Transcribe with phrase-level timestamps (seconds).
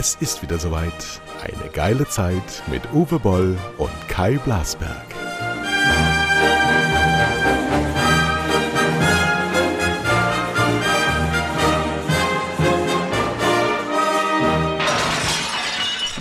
[0.00, 0.92] Es ist wieder soweit.
[1.42, 5.06] Eine geile Zeit mit Uwe Boll und Kai Blasberg.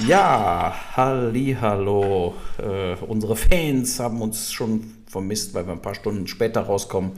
[0.07, 2.33] Ja, halli, hallo.
[2.57, 7.11] Äh, unsere Fans haben uns schon vermisst, weil wir ein paar Stunden später rauskommen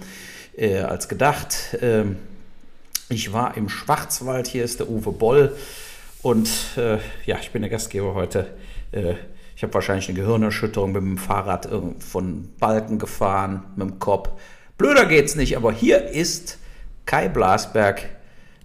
[0.57, 1.77] äh, als gedacht.
[1.79, 2.17] Ähm,
[3.07, 5.55] ich war im Schwarzwald, hier ist der Uwe Boll
[6.21, 8.47] und äh, ja, ich bin der Gastgeber heute.
[8.91, 9.15] Äh,
[9.55, 11.67] ich habe wahrscheinlich eine Gehirnerschütterung mit dem Fahrrad
[11.99, 14.29] von Balken gefahren, mit dem Kopf.
[14.77, 16.59] Blöder geht's nicht, aber hier ist
[17.05, 18.07] Kai Blasberg,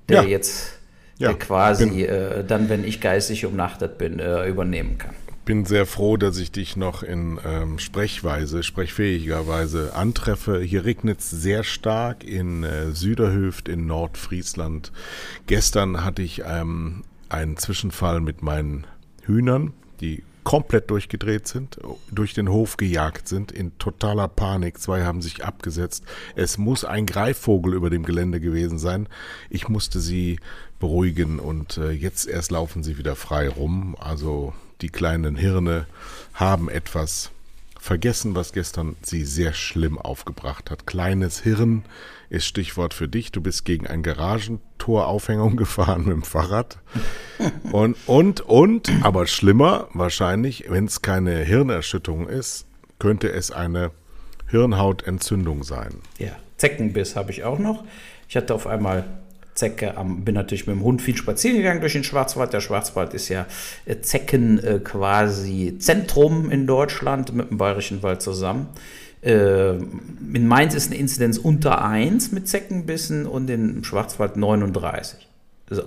[0.09, 0.29] der ja.
[0.29, 0.79] jetzt
[1.19, 5.15] ja, der quasi äh, dann, wenn ich geistig umnachtet bin, äh, übernehmen kann.
[5.45, 10.61] Bin sehr froh, dass ich dich noch in ähm, Sprechweise, sprechfähiger Weise antreffe.
[10.61, 14.91] Hier regnet es sehr stark in äh, Süderhöft in Nordfriesland.
[15.47, 18.87] Gestern hatte ich ähm, einen Zwischenfall mit meinen
[19.23, 21.79] Hühnern, die komplett durchgedreht sind,
[22.13, 24.79] durch den Hof gejagt sind, in totaler Panik.
[24.79, 26.05] Zwei haben sich abgesetzt.
[26.37, 29.09] Es muss ein Greifvogel über dem Gelände gewesen sein.
[29.49, 30.39] Ich musste sie
[30.79, 33.97] beruhigen und äh, jetzt erst laufen sie wieder frei rum.
[33.99, 35.87] Also die kleinen Hirne
[36.35, 37.31] haben etwas
[37.81, 40.87] vergessen, was gestern sie sehr schlimm aufgebracht hat.
[40.87, 41.85] Kleines Hirn
[42.31, 43.33] ist Stichwort für dich.
[43.33, 44.03] Du bist gegen ein
[44.85, 46.79] Garagentoraufhängung gefahren mit dem Fahrrad.
[47.73, 52.67] Und, und, und, aber schlimmer wahrscheinlich, wenn es keine Hirnerschütterung ist,
[52.99, 53.91] könnte es eine
[54.49, 55.95] Hirnhautentzündung sein.
[56.19, 57.85] Ja, Zeckenbiss habe ich auch noch.
[58.29, 59.05] Ich hatte auf einmal
[59.55, 62.53] Zecke am, bin natürlich mit dem Hund viel spazieren gegangen durch den Schwarzwald.
[62.53, 63.47] Der Schwarzwald ist ja
[63.85, 68.69] äh, Zecken äh, quasi Zentrum in Deutschland mit dem Bayerischen Wald zusammen.
[69.25, 75.29] Äh, in Mainz ist eine Inzidenz unter 1 mit Zeckenbissen und im Schwarzwald 39.
[75.71, 75.83] So,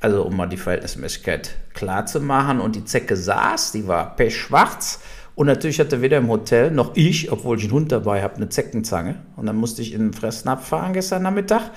[0.00, 2.60] also um mal die Verhältnismäßigkeit klar zu machen.
[2.60, 5.00] Und die Zecke saß, die war pechschwarz.
[5.34, 8.50] Und natürlich hatte weder im Hotel noch ich, obwohl ich einen Hund dabei habe, eine
[8.50, 9.16] Zeckenzange.
[9.36, 11.70] Und dann musste ich in den Fressnapf fahren gestern Nachmittag.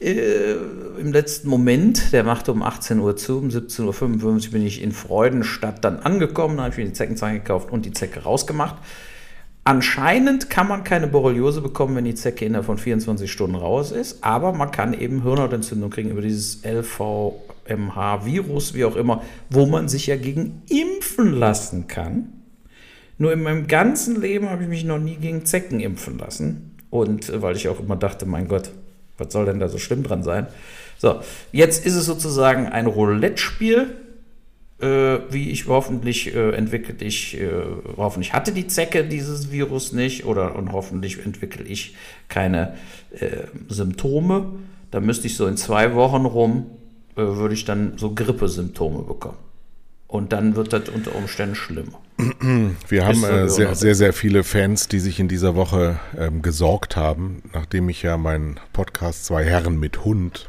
[0.00, 0.54] Äh,
[0.98, 4.92] Im letzten Moment, der machte um 18 Uhr zu, um 17.55 Uhr bin ich in
[4.92, 8.76] Freudenstadt dann angekommen, da habe ich mir die Zeckenzange gekauft und die Zecke rausgemacht.
[9.66, 14.22] Anscheinend kann man keine Borreliose bekommen, wenn die Zecke innerhalb von 24 Stunden raus ist,
[14.22, 20.06] aber man kann eben Hirnhautentzündung kriegen über dieses LVMH-Virus, wie auch immer, wo man sich
[20.06, 22.28] ja gegen impfen lassen kann.
[23.18, 26.76] Nur in meinem ganzen Leben habe ich mich noch nie gegen Zecken impfen lassen.
[26.88, 28.70] Und äh, weil ich auch immer dachte, mein Gott,
[29.18, 30.46] was soll denn da so schlimm dran sein?
[30.96, 31.18] So,
[31.50, 33.96] jetzt ist es sozusagen ein Roulette-Spiel
[34.78, 37.50] äh, wie ich hoffentlich äh, entwickelt ich, äh,
[37.96, 41.94] hoffentlich hatte die Zecke dieses Virus nicht oder und hoffentlich entwickle ich
[42.28, 42.74] keine
[43.18, 44.52] äh, Symptome.
[44.90, 46.66] Da müsste ich so in zwei Wochen rum,
[47.16, 49.38] äh, würde ich dann so Grippesymptome bekommen.
[50.08, 52.00] Und dann wird das unter Umständen schlimmer.
[52.88, 56.96] Wir haben äh, sehr, sehr, sehr viele Fans, die sich in dieser Woche ähm, gesorgt
[56.96, 60.48] haben, nachdem ich ja meinen Podcast Zwei Herren mit Hund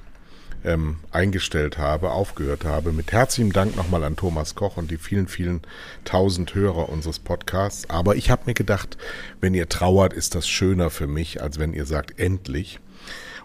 [0.67, 2.91] ähm, eingestellt habe, aufgehört habe.
[2.91, 5.61] Mit herzlichem Dank nochmal an Thomas Koch und die vielen, vielen
[6.03, 7.89] tausend Hörer unseres Podcasts.
[7.89, 8.97] Aber ich habe mir gedacht,
[9.41, 12.79] wenn ihr trauert, ist das schöner für mich, als wenn ihr sagt, endlich.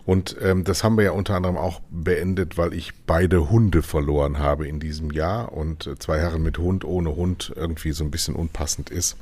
[0.04, 4.38] Und ähm, das haben wir ja unter anderem auch beendet, weil ich beide Hunde verloren
[4.38, 8.10] habe in diesem Jahr und äh, zwei Herren mit Hund ohne Hund irgendwie so ein
[8.10, 9.16] bisschen unpassend ist.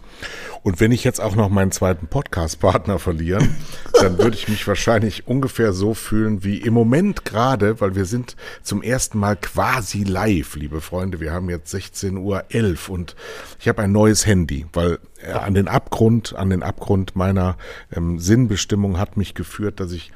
[0.62, 3.46] Und wenn ich jetzt auch noch meinen zweiten Podcast-Partner verliere,
[4.00, 8.36] dann würde ich mich wahrscheinlich ungefähr so fühlen wie im Moment gerade, weil wir sind
[8.62, 11.20] zum ersten Mal quasi live, liebe Freunde.
[11.20, 13.16] Wir haben jetzt 16.11 Uhr und
[13.58, 17.58] ich habe ein neues Handy, weil äh, an den Abgrund, an den Abgrund meiner
[17.94, 20.10] ähm, Sinnbestimmung hat mich geführt, dass ich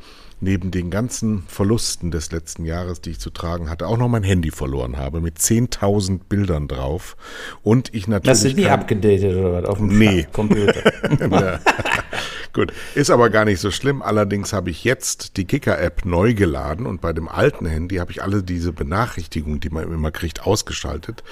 [0.45, 4.23] neben den ganzen Verlusten des letzten Jahres, die ich zu tragen hatte, auch noch mein
[4.23, 7.17] Handy verloren habe mit 10.000 Bildern drauf.
[7.63, 8.39] Und ich natürlich.
[8.39, 10.27] Das ist nie abgedatet oder was auf dem nee.
[10.33, 10.93] Computer.
[12.53, 14.01] Gut, ist aber gar nicht so schlimm.
[14.01, 18.23] Allerdings habe ich jetzt die Kicker-App neu geladen und bei dem alten Handy habe ich
[18.23, 21.25] alle diese Benachrichtigungen, die man immer kriegt, ausgeschaltet.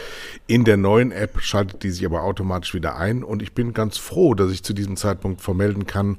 [0.49, 3.99] In der neuen App schaltet die sich aber automatisch wieder ein und ich bin ganz
[3.99, 6.19] froh, dass ich zu diesem Zeitpunkt vermelden kann,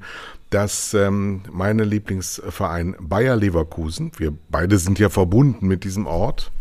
[0.54, 6.52] dass ähm, mein Lieblingsverein Bayer Leverkusen, wir beide sind ja verbunden mit diesem Ort,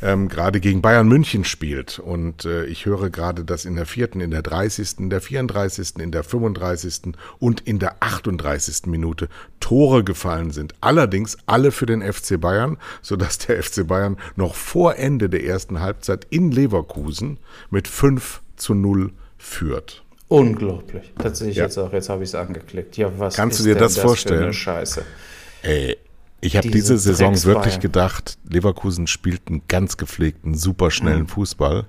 [0.00, 1.98] ähm, gerade gegen Bayern München spielt.
[1.98, 5.96] Und äh, ich höre gerade, dass in der vierten, in der 30., in der 34.,
[5.98, 7.12] in der 35.
[7.38, 8.86] und in der 38.
[8.86, 9.28] Minute
[9.60, 10.74] Tore gefallen sind.
[10.80, 15.80] Allerdings alle für den FC Bayern, sodass der FC Bayern noch vor Ende der ersten
[15.80, 17.36] Halbzeit in Leverkusen
[17.68, 20.05] mit 5 zu 0 führt.
[20.28, 21.12] Unglaublich.
[21.18, 21.64] Tatsächlich ja.
[21.64, 21.92] jetzt auch.
[21.92, 22.96] Jetzt habe ich es angeklickt.
[22.96, 24.52] Ja, was Kannst du dir das, vorstellen?
[24.52, 25.02] Scheiße.
[25.62, 25.96] Ey,
[26.40, 31.28] Ich habe diese, diese Saison wirklich gedacht, Leverkusen spielt einen ganz gepflegten, superschnellen mhm.
[31.28, 31.86] Fußball.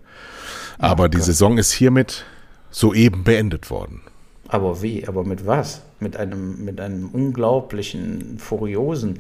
[0.78, 1.18] Aber okay.
[1.18, 2.26] die Saison ist hiermit
[2.70, 4.02] soeben beendet worden.
[4.48, 5.08] Aber wie?
[5.08, 5.82] Aber mit was?
[6.00, 9.20] Mit einem, mit einem unglaublichen, furiosen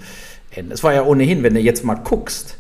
[0.52, 0.74] Ende.
[0.74, 2.58] Es war ja ohnehin, wenn du jetzt mal guckst,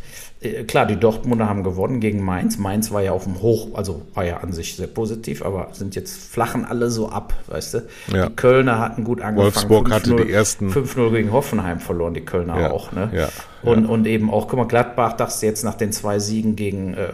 [0.67, 2.59] klar, die Dortmunder haben gewonnen gegen Mainz.
[2.59, 5.95] Mainz war ja auf dem Hoch, also war ja an sich sehr positiv, aber sind
[5.95, 7.87] jetzt flachen alle so ab, weißt du?
[8.13, 8.27] Ja.
[8.27, 9.53] Die Kölner hatten gut angefangen.
[9.53, 12.71] Wolfsburg hatte die ersten 5-0 gegen Hoffenheim verloren, die Kölner ja.
[12.71, 13.09] auch, ne?
[13.13, 13.29] Ja.
[13.63, 17.07] Und, und eben auch, guck mal, Gladbach dachte jetzt nach den zwei Siegen gegen äh,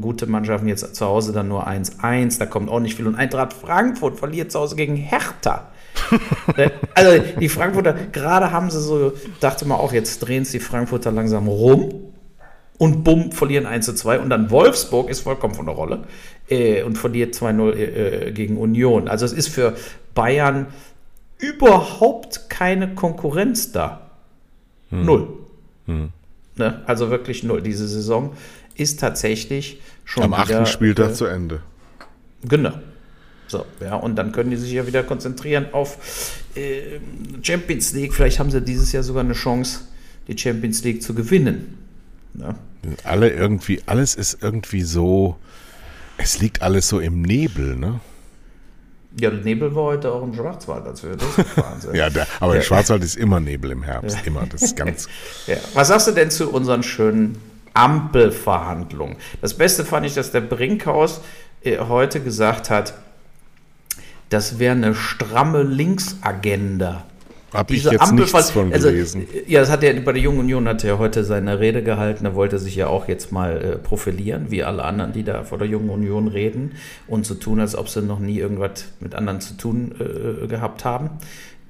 [0.00, 3.06] gute Mannschaften jetzt zu Hause dann nur 1-1, da kommt auch nicht viel.
[3.06, 5.68] Und Eintracht Frankfurt verliert zu Hause gegen Hertha.
[6.56, 6.72] Ne?
[6.94, 11.12] also die Frankfurter, gerade haben sie so, dachte man auch, jetzt drehen es die Frankfurter
[11.12, 12.09] langsam rum
[12.80, 14.20] und bumm, verlieren 1 zu 2.
[14.20, 16.04] Und dann Wolfsburg ist vollkommen von der Rolle
[16.48, 19.06] äh, und verliert 2-0 äh, gegen Union.
[19.06, 19.76] Also es ist für
[20.14, 20.64] Bayern
[21.36, 24.10] überhaupt keine Konkurrenz da.
[24.88, 25.04] Hm.
[25.04, 25.28] Null.
[25.84, 26.08] Hm.
[26.56, 26.80] Ne?
[26.86, 27.60] Also wirklich null.
[27.60, 28.32] Diese Saison
[28.76, 30.22] ist tatsächlich schon.
[30.22, 31.60] Am achten Spieltag äh, zu Ende.
[32.48, 32.72] Genau.
[33.46, 36.98] So, ja, und dann können die sich ja wieder konzentrieren auf äh,
[37.42, 38.14] Champions League.
[38.14, 39.80] Vielleicht haben sie dieses Jahr sogar eine Chance,
[40.28, 41.76] die Champions League zu gewinnen.
[42.38, 42.54] Ja.
[43.04, 45.36] Alle irgendwie, alles ist irgendwie so,
[46.16, 48.00] es liegt alles so im Nebel, ne?
[49.18, 51.96] Ja, der Nebel war heute auch im Schwarzwald, als wir das gefahren sind.
[51.96, 52.60] ja, der, aber ja.
[52.60, 54.22] im Schwarzwald ist immer Nebel im Herbst, ja.
[54.24, 54.46] immer.
[54.46, 55.08] Das ist ganz.
[55.46, 55.56] ja.
[55.74, 57.36] Was sagst du denn zu unseren schönen
[57.74, 59.16] Ampelverhandlungen?
[59.40, 61.22] Das Beste fand ich, dass der Brinkhaus
[61.62, 62.94] äh, heute gesagt hat,
[64.28, 67.04] das wäre eine stramme Linksagenda.
[67.52, 69.26] Habe ich jetzt Ampel nichts von also, gelesen.
[69.46, 72.24] ja, das hat er bei der Jungen Union hat er heute seine Rede gehalten.
[72.24, 75.42] Da wollte er sich ja auch jetzt mal äh, profilieren, wie alle anderen, die da
[75.42, 76.72] vor der Jungen Union reden
[77.06, 80.84] und so tun, als ob sie noch nie irgendwas mit anderen zu tun äh, gehabt
[80.84, 81.10] haben.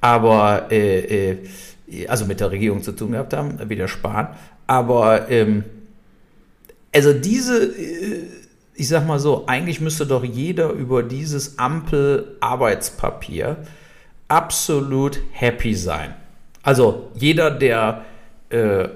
[0.00, 1.38] Aber äh, äh
[2.06, 4.28] also mit der Regierung zu tun gehabt haben, wieder sparen.
[4.68, 5.64] Aber ähm,
[6.92, 8.26] also diese äh,
[8.80, 13.58] ich sag mal so, eigentlich müsste doch jeder über dieses Ampel-Arbeitspapier
[14.30, 16.14] absolut happy sein.
[16.62, 18.04] Also jeder, der
[18.50, 18.88] äh,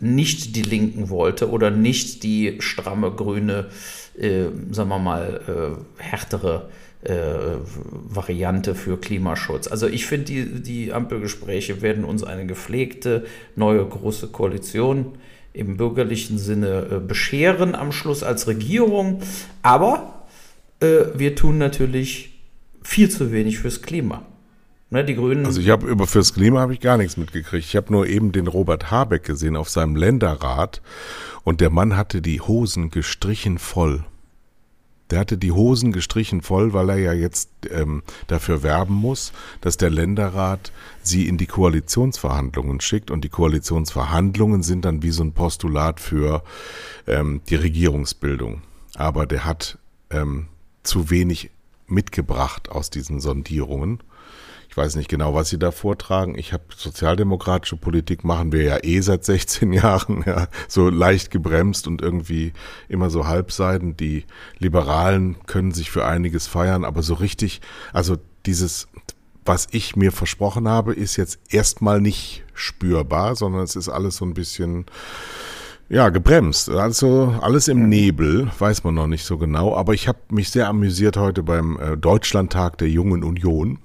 [0.00, 3.66] nicht die Linken wollte oder nicht die stramme grüne,
[4.18, 5.40] äh, sagen wir mal,
[5.98, 6.68] äh, härtere
[7.02, 7.14] äh,
[7.64, 9.68] Variante für Klimaschutz.
[9.68, 13.24] Also ich finde, die, die Ampelgespräche werden uns eine gepflegte
[13.56, 15.18] neue große Koalition
[15.52, 19.22] im bürgerlichen Sinne äh, bescheren am Schluss als Regierung.
[19.62, 20.26] Aber
[20.80, 22.38] äh, wir tun natürlich
[22.82, 24.24] viel zu wenig fürs Klima.
[24.90, 25.44] Ne, die Grünen.
[25.44, 27.66] Also ich habe über fürs Klima habe ich gar nichts mitgekriegt.
[27.66, 30.80] Ich habe nur eben den Robert Habeck gesehen auf seinem Länderrat
[31.44, 34.04] und der Mann hatte die Hosen gestrichen voll.
[35.10, 39.78] Der hatte die Hosen gestrichen voll, weil er ja jetzt ähm, dafür werben muss, dass
[39.78, 43.10] der Länderrat sie in die Koalitionsverhandlungen schickt.
[43.10, 46.42] Und die Koalitionsverhandlungen sind dann wie so ein Postulat für
[47.06, 48.62] ähm, die Regierungsbildung.
[48.96, 49.78] Aber der hat
[50.10, 50.48] ähm,
[50.82, 51.50] zu wenig
[51.86, 54.00] mitgebracht aus diesen Sondierungen
[54.76, 56.38] weiß nicht genau, was Sie da vortragen.
[56.38, 61.86] Ich habe sozialdemokratische Politik machen wir ja eh seit 16 Jahren, ja, so leicht gebremst
[61.86, 62.52] und irgendwie
[62.88, 63.96] immer so halbseiden.
[63.96, 64.24] Die
[64.58, 67.60] Liberalen können sich für einiges feiern, aber so richtig,
[67.92, 68.16] also
[68.46, 68.88] dieses,
[69.44, 74.24] was ich mir versprochen habe, ist jetzt erstmal nicht spürbar, sondern es ist alles so
[74.24, 74.86] ein bisschen,
[75.88, 76.68] ja, gebremst.
[76.68, 79.74] Also alles im Nebel, weiß man noch nicht so genau.
[79.74, 83.78] Aber ich habe mich sehr amüsiert heute beim äh, Deutschlandtag der Jungen Union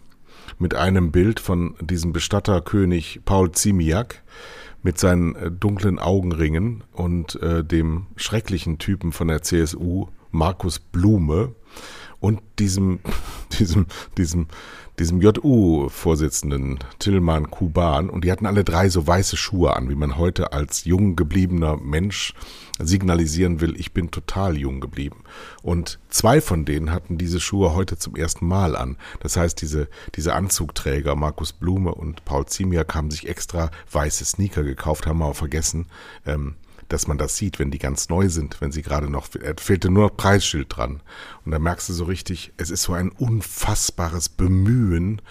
[0.60, 4.24] mit einem Bild von diesem Bestatterkönig Paul Ziemiak
[4.83, 11.55] mit seinen äh, dunklen Augenringen und äh, dem schrecklichen Typen von der CSU Markus Blume
[12.19, 13.00] und diesem
[13.60, 14.48] diesem diesem
[15.00, 20.17] diesem JU-Vorsitzenden Tillmann Kuban und die hatten alle drei so weiße Schuhe an, wie man
[20.17, 22.33] heute als jung gebliebener Mensch
[22.79, 25.23] signalisieren will, ich bin total jung geblieben.
[25.62, 28.97] Und zwei von denen hatten diese Schuhe heute zum ersten Mal an.
[29.19, 34.63] Das heißt, diese, diese Anzugträger, Markus Blume und Paul Ziemiak, haben sich extra weiße Sneaker
[34.63, 35.88] gekauft, haben aber vergessen,
[36.25, 36.55] ähm,
[36.93, 40.09] dass man das sieht, wenn die ganz neu sind, wenn sie gerade noch, fehlte nur
[40.09, 41.01] noch Preisschild dran.
[41.43, 45.21] Und da merkst du so richtig, es ist so ein unfassbares Bemühen,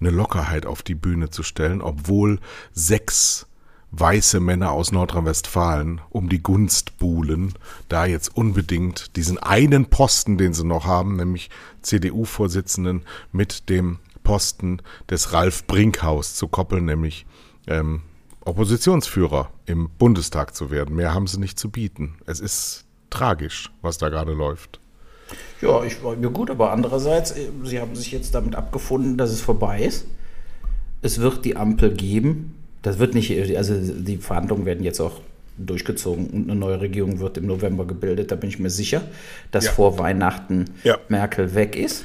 [0.00, 2.40] eine Lockerheit auf die Bühne zu stellen, obwohl
[2.72, 3.46] sechs
[3.90, 7.52] weiße Männer aus Nordrhein-Westfalen um die Gunst buhlen,
[7.88, 11.50] da jetzt unbedingt diesen einen Posten, den sie noch haben, nämlich
[11.82, 17.26] CDU-Vorsitzenden mit dem Posten des Ralf Brinkhaus zu koppeln, nämlich
[17.66, 18.02] ähm,
[18.50, 20.96] Oppositionsführer im Bundestag zu werden.
[20.96, 22.16] Mehr haben sie nicht zu bieten.
[22.26, 24.80] Es ist tragisch, was da gerade läuft.
[25.60, 29.30] Ja, ich war mir gut, aber andererseits, äh, sie haben sich jetzt damit abgefunden, dass
[29.30, 30.06] es vorbei ist.
[31.02, 32.56] Es wird die Ampel geben.
[32.82, 35.20] Das wird nicht, also die Verhandlungen werden jetzt auch
[35.56, 38.32] durchgezogen und eine neue Regierung wird im November gebildet.
[38.32, 39.02] Da bin ich mir sicher,
[39.50, 39.72] dass ja.
[39.72, 40.98] vor Weihnachten ja.
[41.08, 42.04] Merkel weg ist.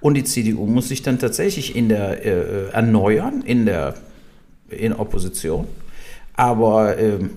[0.00, 3.94] Und die CDU muss sich dann tatsächlich in der äh, erneuern in der
[4.72, 5.66] in Opposition.
[6.34, 7.30] Aber ähm,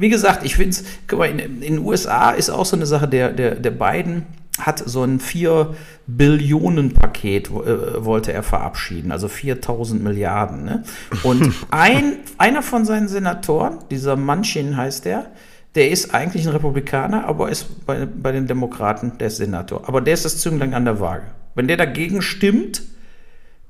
[0.00, 0.84] wie gesagt, ich finde es,
[1.30, 4.26] in, in den USA ist auch so eine Sache, der, der, der Biden
[4.58, 5.74] hat so ein 4
[6.06, 10.64] Billionen Paket äh, wollte er verabschieden, also 4000 Milliarden.
[10.64, 10.84] Ne?
[11.22, 15.26] Und ein, einer von seinen Senatoren, dieser Manchin heißt der,
[15.74, 19.86] der ist eigentlich ein Republikaner, aber ist bei, bei den Demokraten der Senator.
[19.86, 21.26] Aber der ist das Zünglein an der Waage.
[21.54, 22.82] Wenn der dagegen stimmt,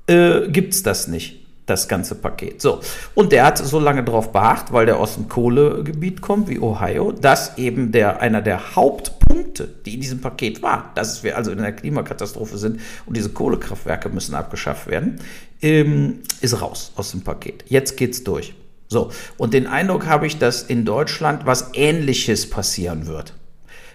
[0.07, 1.40] äh, gibt es das nicht
[1.71, 2.61] das ganze Paket.
[2.61, 2.81] So.
[3.15, 7.11] Und der hat so lange darauf beharrt, weil der aus dem Kohlegebiet kommt, wie Ohio,
[7.11, 11.59] dass eben der, einer der Hauptpunkte, die in diesem Paket war, dass wir also in
[11.59, 15.19] einer Klimakatastrophe sind und diese Kohlekraftwerke müssen abgeschafft werden,
[15.61, 17.63] ähm, ist raus aus dem Paket.
[17.67, 18.53] Jetzt geht's durch.
[18.87, 19.09] So.
[19.37, 23.33] Und den Eindruck habe ich, dass in Deutschland was Ähnliches passieren wird.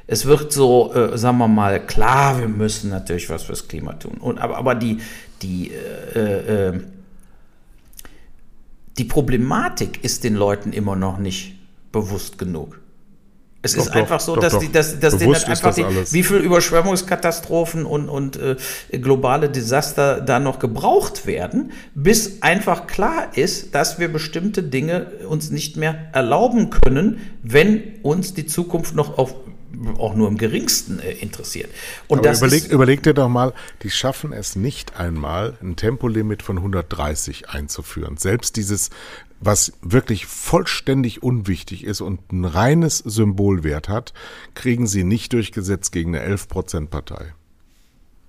[0.06, 4.18] Es wird so, äh, sagen wir mal, klar, wir müssen natürlich was fürs Klima tun.
[4.20, 4.98] Und, aber, aber die,
[5.42, 5.72] die,
[6.14, 6.80] äh, äh,
[8.98, 11.54] die Problematik ist den Leuten immer noch nicht
[11.92, 12.80] bewusst genug.
[13.62, 16.22] Es doch, ist doch, einfach so, doch, dass, Die, dass, dass denen einfach die, wie
[16.22, 18.56] viel Überschwemmungskatastrophen und, und äh,
[18.92, 25.50] globale Desaster da noch gebraucht werden, bis einfach klar ist, dass wir bestimmte Dinge uns
[25.50, 29.34] nicht mehr erlauben können, wenn uns die Zukunft noch auf
[29.98, 31.70] auch nur im geringsten äh, interessiert.
[32.08, 33.52] Und Aber das überleg, ist, überleg dir doch mal,
[33.82, 38.16] die schaffen es nicht einmal, ein Tempolimit von 130 einzuführen.
[38.16, 38.90] Selbst dieses,
[39.40, 44.12] was wirklich vollständig unwichtig ist und ein reines Symbolwert hat,
[44.54, 47.34] kriegen sie nicht durchgesetzt gegen eine 11-Prozent-Partei.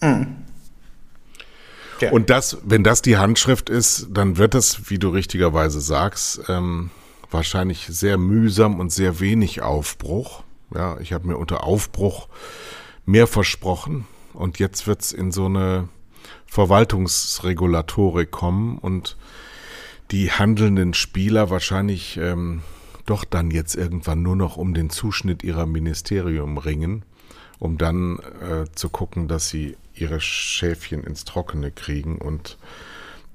[0.02, 0.28] Mhm.
[2.00, 2.12] Ja.
[2.12, 6.92] Und das, wenn das die Handschrift ist, dann wird es, wie du richtigerweise sagst, ähm,
[7.32, 10.44] wahrscheinlich sehr mühsam und sehr wenig Aufbruch.
[10.74, 12.28] Ja, ich habe mir unter Aufbruch
[13.06, 15.88] mehr versprochen und jetzt wird's in so eine
[16.46, 19.18] Verwaltungsregulatorik kommen und
[20.12, 22.62] die handelnden Spieler wahrscheinlich ähm,
[23.06, 27.04] doch dann jetzt irgendwann nur noch um den Zuschnitt ihrer Ministerium ringen,
[27.60, 32.58] um dann äh, zu gucken, dass sie ihre Schäfchen ins Trockene kriegen und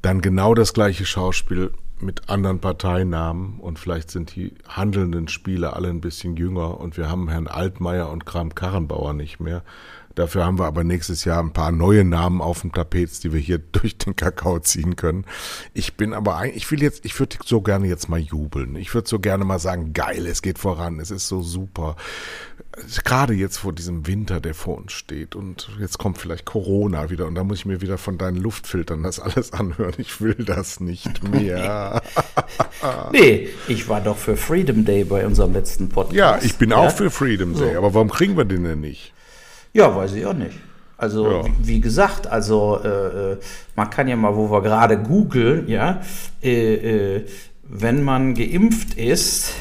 [0.03, 5.89] dann genau das gleiche Schauspiel mit anderen Parteinamen und vielleicht sind die handelnden Spieler alle
[5.89, 9.63] ein bisschen jünger und wir haben Herrn Altmaier und Kram Karrenbauer nicht mehr.
[10.15, 13.41] Dafür haben wir aber nächstes Jahr ein paar neue Namen auf dem Tapet, die wir
[13.41, 15.25] hier durch den Kakao ziehen können.
[15.75, 18.77] Ich bin aber eigentlich, ich will jetzt, ich würde so gerne jetzt mal jubeln.
[18.77, 21.97] Ich würde so gerne mal sagen, geil, es geht voran, es ist so super
[23.05, 27.27] gerade jetzt vor diesem Winter, der vor uns steht und jetzt kommt vielleicht Corona wieder
[27.27, 29.95] und da muss ich mir wieder von deinen Luftfiltern das alles anhören.
[29.99, 32.03] Ich will das nicht mehr.
[33.13, 36.17] nee, ich war doch für Freedom Day bei unserem letzten Podcast.
[36.17, 36.77] Ja, ich bin ja?
[36.77, 37.79] auch für Freedom Day, so.
[37.79, 39.13] aber warum kriegen wir den denn nicht?
[39.73, 40.59] Ja, weiß ich auch nicht.
[40.97, 41.45] Also ja.
[41.45, 43.37] wie, wie, gesagt, also äh, äh
[43.75, 46.01] man kann ja mal, wo wir gerade googeln, ja,
[46.43, 47.27] äh, äh,
[47.65, 49.53] wenn man geimpft ist,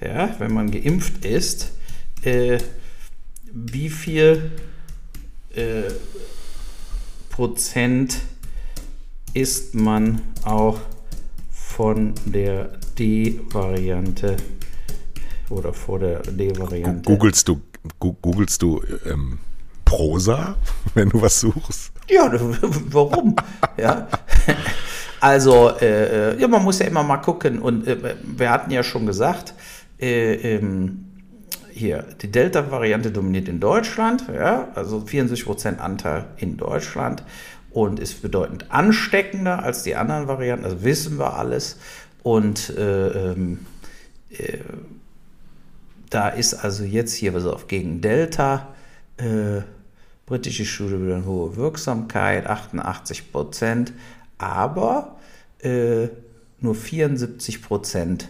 [0.00, 1.72] ja, wenn man geimpft ist,
[2.22, 2.58] äh,
[3.52, 4.50] wie viel
[5.54, 5.82] äh,
[7.28, 8.20] Prozent
[9.34, 10.80] ist man auch
[11.50, 14.36] von der D-Variante
[15.50, 17.02] oder vor der D-Variante.
[17.10, 17.60] Googlest du,
[17.98, 19.38] googelst du ähm,
[19.84, 20.56] Prosa,
[20.94, 21.92] wenn du was suchst?
[22.08, 22.30] Ja,
[22.90, 23.36] warum?
[23.76, 24.08] ja.
[25.22, 27.60] Also, äh, äh, ja, man muss ja immer mal gucken.
[27.60, 29.54] Und äh, wir hatten ja schon gesagt,
[30.00, 31.04] äh, ähm,
[31.70, 37.22] hier, die Delta-Variante dominiert in Deutschland, ja, also 74% Anteil in Deutschland
[37.70, 41.78] und ist bedeutend ansteckender als die anderen Varianten, also wissen wir alles.
[42.22, 43.66] Und äh, ähm,
[44.30, 44.58] äh,
[46.14, 48.68] da ist also jetzt hier, was auf, gegen Delta,
[49.16, 49.62] äh,
[50.26, 53.92] britische Studie wieder eine hohe Wirksamkeit, 88%
[54.38, 55.16] aber
[55.60, 56.08] äh,
[56.60, 58.28] nur 74 Prozent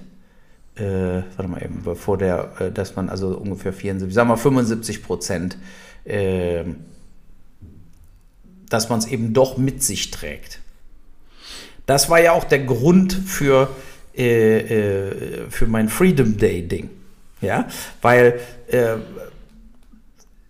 [0.76, 5.02] äh, warte mal eben, bevor der, äh, dass man also ungefähr 74, sagen wir 75
[5.02, 5.58] Prozent,
[6.04, 6.64] äh,
[8.68, 10.60] dass man es eben doch mit sich trägt.
[11.84, 13.68] Das war ja auch der Grund für,
[14.16, 16.88] äh, äh für mein Freedom Day Ding.
[17.42, 17.68] Ja,
[18.00, 18.96] weil äh,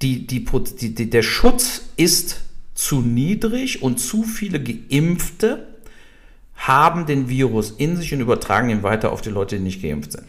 [0.03, 2.41] die, die, die, der Schutz ist
[2.75, 5.67] zu niedrig und zu viele Geimpfte
[6.55, 10.13] haben den Virus in sich und übertragen ihn weiter auf die Leute, die nicht geimpft
[10.13, 10.25] sind.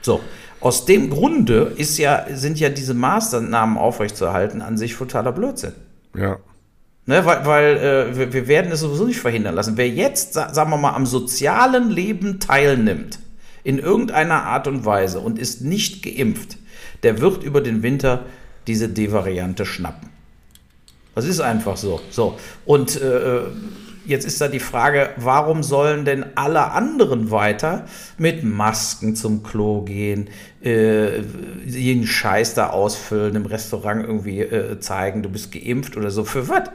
[0.00, 0.20] So,
[0.60, 5.72] aus dem Grunde ist ja, sind ja diese Maßnahmen aufrechtzuerhalten an sich totaler Blödsinn.
[6.16, 6.38] Ja.
[7.06, 9.76] Ne, weil weil äh, wir, wir, werden es sowieso nicht verhindern lassen.
[9.76, 13.18] Wer jetzt, sagen wir mal, am sozialen Leben teilnimmt,
[13.68, 16.56] in irgendeiner Art und Weise und ist nicht geimpft,
[17.02, 18.24] der wird über den Winter
[18.66, 20.08] diese D-Variante schnappen.
[21.14, 22.00] Das ist einfach so.
[22.08, 22.38] So.
[22.64, 23.40] Und äh,
[24.06, 27.84] jetzt ist da die Frage, warum sollen denn alle anderen weiter
[28.16, 30.30] mit Masken zum Klo gehen,
[30.64, 31.20] äh,
[31.66, 36.24] jeden Scheiß da ausfüllen, im Restaurant irgendwie äh, zeigen, du bist geimpft oder so?
[36.24, 36.70] Für was?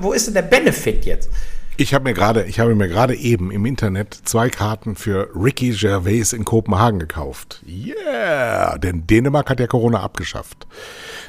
[0.00, 1.28] Wo ist denn der Benefit jetzt?
[1.76, 5.70] Ich habe mir gerade, ich habe mir gerade eben im Internet zwei Karten für Ricky
[5.70, 7.64] Gervais in Kopenhagen gekauft.
[7.66, 10.68] Yeah, denn Dänemark hat ja Corona abgeschafft.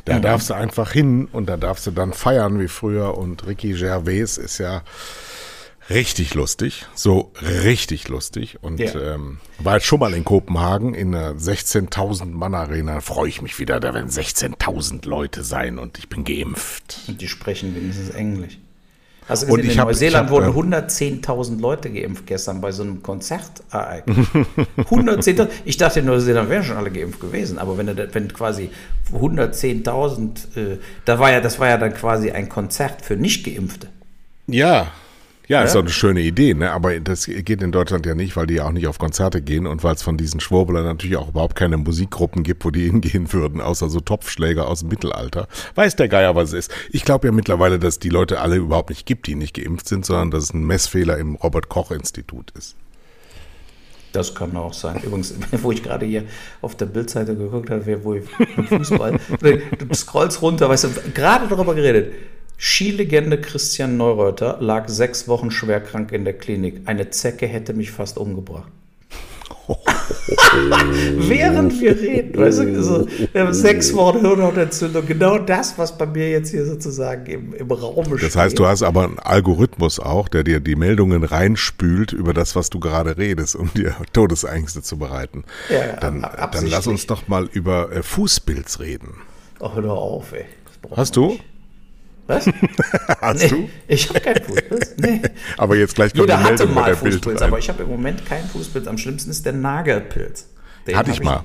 [0.05, 0.21] Da mhm.
[0.21, 4.37] darfst du einfach hin und da darfst du dann feiern wie früher und Ricky Gervais
[4.37, 4.83] ist ja
[5.89, 9.15] richtig lustig, so richtig lustig und ja.
[9.15, 13.01] ähm, war jetzt schon mal in Kopenhagen in einer 16.000 Mann Arena.
[13.01, 17.01] Freue ich mich wieder, da werden 16.000 Leute sein und ich bin geimpft.
[17.07, 18.59] Und die sprechen wenigstens Englisch.
[19.27, 24.27] Also gesehen, in Neuseeland hab, wurden 110.000 Leute geimpft gestern bei so einem Konzertereignis.
[24.77, 25.47] 110.000.
[25.65, 28.69] Ich dachte, in Neuseeland wären schon alle geimpft gewesen, aber wenn, wenn quasi
[29.11, 33.87] 110.000, äh, da war ja, das war ja dann quasi ein Konzert für Nicht-Geimpfte.
[34.47, 34.91] Ja,
[35.47, 36.71] ja, ist doch eine schöne Idee, ne?
[36.71, 39.67] aber das geht in Deutschland ja nicht, weil die ja auch nicht auf Konzerte gehen
[39.67, 43.31] und weil es von diesen Schwurbelern natürlich auch überhaupt keine Musikgruppen gibt, wo die hingehen
[43.31, 45.47] würden, außer so Topfschläger aus dem Mittelalter.
[45.75, 46.71] Weiß der Geier, was es ist.
[46.91, 50.05] Ich glaube ja mittlerweile, dass die Leute alle überhaupt nicht gibt, die nicht geimpft sind,
[50.05, 52.75] sondern dass es ein Messfehler im Robert-Koch-Institut ist.
[54.15, 55.01] Das kann auch sein.
[55.03, 56.23] Übrigens, wo ich gerade hier
[56.61, 58.23] auf der Bildseite geguckt habe, wo ich
[58.69, 62.13] Fußball, du scrollst runter, weißt du, gerade darüber geredet.
[62.57, 66.81] Skilegende Christian Neureuter lag sechs Wochen schwerkrank in der Klinik.
[66.85, 68.71] Eine Zecke hätte mich fast umgebracht.
[71.17, 76.05] Während wir reden, weißt du, so, wir haben sechs Wochen Hirnhautentzündung, genau das, was bei
[76.05, 78.23] mir jetzt hier sozusagen im, im Raum steht.
[78.23, 82.55] Das heißt, du hast aber einen Algorithmus auch, der dir die Meldungen reinspült über das,
[82.55, 85.45] was du gerade redest, um dir Todesängste zu bereiten.
[85.69, 89.15] Ja, dann, dann lass uns doch mal über äh, Fußpilz reden.
[89.59, 90.45] Ach, hör doch auf, ey.
[90.95, 91.29] Hast du?
[91.29, 91.43] Nicht.
[92.27, 92.47] Was?
[93.21, 93.69] Hast nee, du?
[93.87, 94.95] Ich habe keinen Fußpilz.
[94.97, 95.21] Nee.
[95.57, 98.25] aber jetzt gleich kommt Jeder die Meldung hatte mal Fußpilz, aber ich habe im Moment
[98.25, 98.87] keinen Fußpilz.
[98.87, 100.47] Am schlimmsten ist der Nagelpilz.
[100.87, 101.43] Den Hatte ich mal.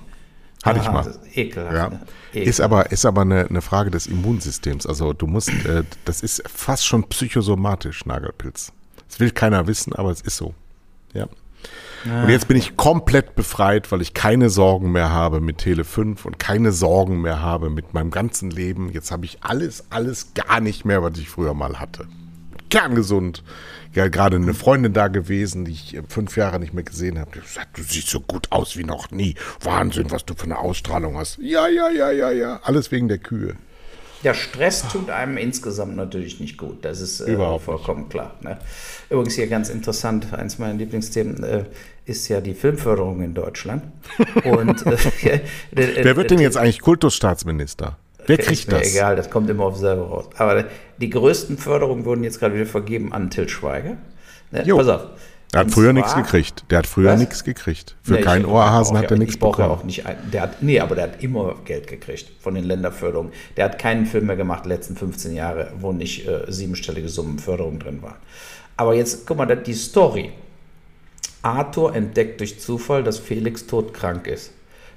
[0.65, 1.05] Hatte ich mal.
[1.05, 1.75] Das ist ekelhaft.
[1.75, 1.89] Ja.
[1.89, 2.01] Ne?
[2.33, 2.49] Ekelhaft.
[2.49, 4.87] Ist aber, ist aber eine, eine Frage des Immunsystems.
[4.87, 8.73] Also du musst, äh, das ist fast schon psychosomatisch, Nagelpilz.
[9.09, 10.55] Das will keiner wissen, aber es ist so.
[11.13, 11.29] Ja.
[12.05, 16.25] Und jetzt bin ich komplett befreit, weil ich keine Sorgen mehr habe mit Tele 5
[16.25, 18.91] und keine Sorgen mehr habe mit meinem ganzen Leben.
[18.91, 22.07] Jetzt habe ich alles, alles gar nicht mehr, was ich früher mal hatte.
[22.71, 23.43] Kerngesund.
[23.93, 27.33] Ja, gerade eine Freundin da gewesen, die ich fünf Jahre nicht mehr gesehen habe.
[27.35, 29.35] Die gesagt, du siehst so gut aus wie noch nie.
[29.61, 31.39] Wahnsinn, was du für eine Ausstrahlung hast.
[31.39, 32.61] Ja, ja, ja, ja, ja.
[32.63, 33.57] Alles wegen der Kühe.
[34.23, 36.85] Der Stress tut einem insgesamt natürlich nicht gut.
[36.85, 38.11] Das ist äh, vollkommen nicht.
[38.11, 38.35] klar.
[38.43, 38.59] Ne?
[39.09, 41.65] Übrigens hier ganz interessant, eins meiner Lieblingsthemen äh,
[42.05, 43.85] ist ja die Filmförderung in Deutschland.
[44.45, 45.41] Und, äh,
[45.73, 47.97] Wer wird denn jetzt eigentlich Kultusstaatsminister?
[48.27, 48.95] Wer kriegt das?
[48.95, 50.27] Egal, das kommt immer auf selber raus.
[50.37, 50.65] Aber
[50.99, 53.97] die größten Förderungen wurden jetzt gerade wieder vergeben an Til Schweiger.
[54.51, 54.65] Ne?
[54.67, 55.07] Pass auf.
[55.53, 56.65] Er hat früher nichts gekriegt.
[56.71, 57.97] Der hat früher nichts gekriegt.
[58.03, 59.71] Für nee, keinen Ohrhasen hat er nichts bekommen.
[59.71, 63.33] Auch nicht der hat, nee, aber der hat immer Geld gekriegt von den Länderförderungen.
[63.57, 67.81] Der hat keinen Film mehr gemacht, letzten 15 Jahre, wo nicht äh, siebenstellige Summen Förderung
[67.81, 68.17] drin waren.
[68.77, 70.31] Aber jetzt, guck mal, die Story.
[71.43, 74.53] Arthur entdeckt durch Zufall, dass Felix todkrank ist.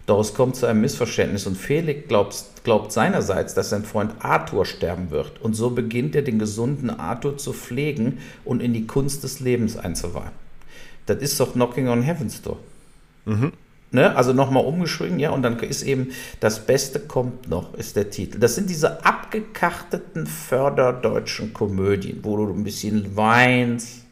[0.06, 4.66] Doch es kommt zu einem Missverständnis und Felix glaubt, glaubt seinerseits, dass sein Freund Arthur
[4.66, 5.42] sterben wird.
[5.42, 9.78] Und so beginnt er den gesunden Arthur zu pflegen und in die Kunst des Lebens
[9.78, 10.43] einzuweihen
[11.06, 12.60] das ist doch Knocking on Heaven's Door.
[13.26, 13.54] Mhm.
[13.92, 14.16] Ne?
[14.16, 18.40] Also nochmal umgeschrieben, ja, und dann ist eben das Beste kommt noch, ist der Titel.
[18.40, 24.06] Das sind diese abgekarteten förderdeutschen Komödien, wo du ein bisschen weinst.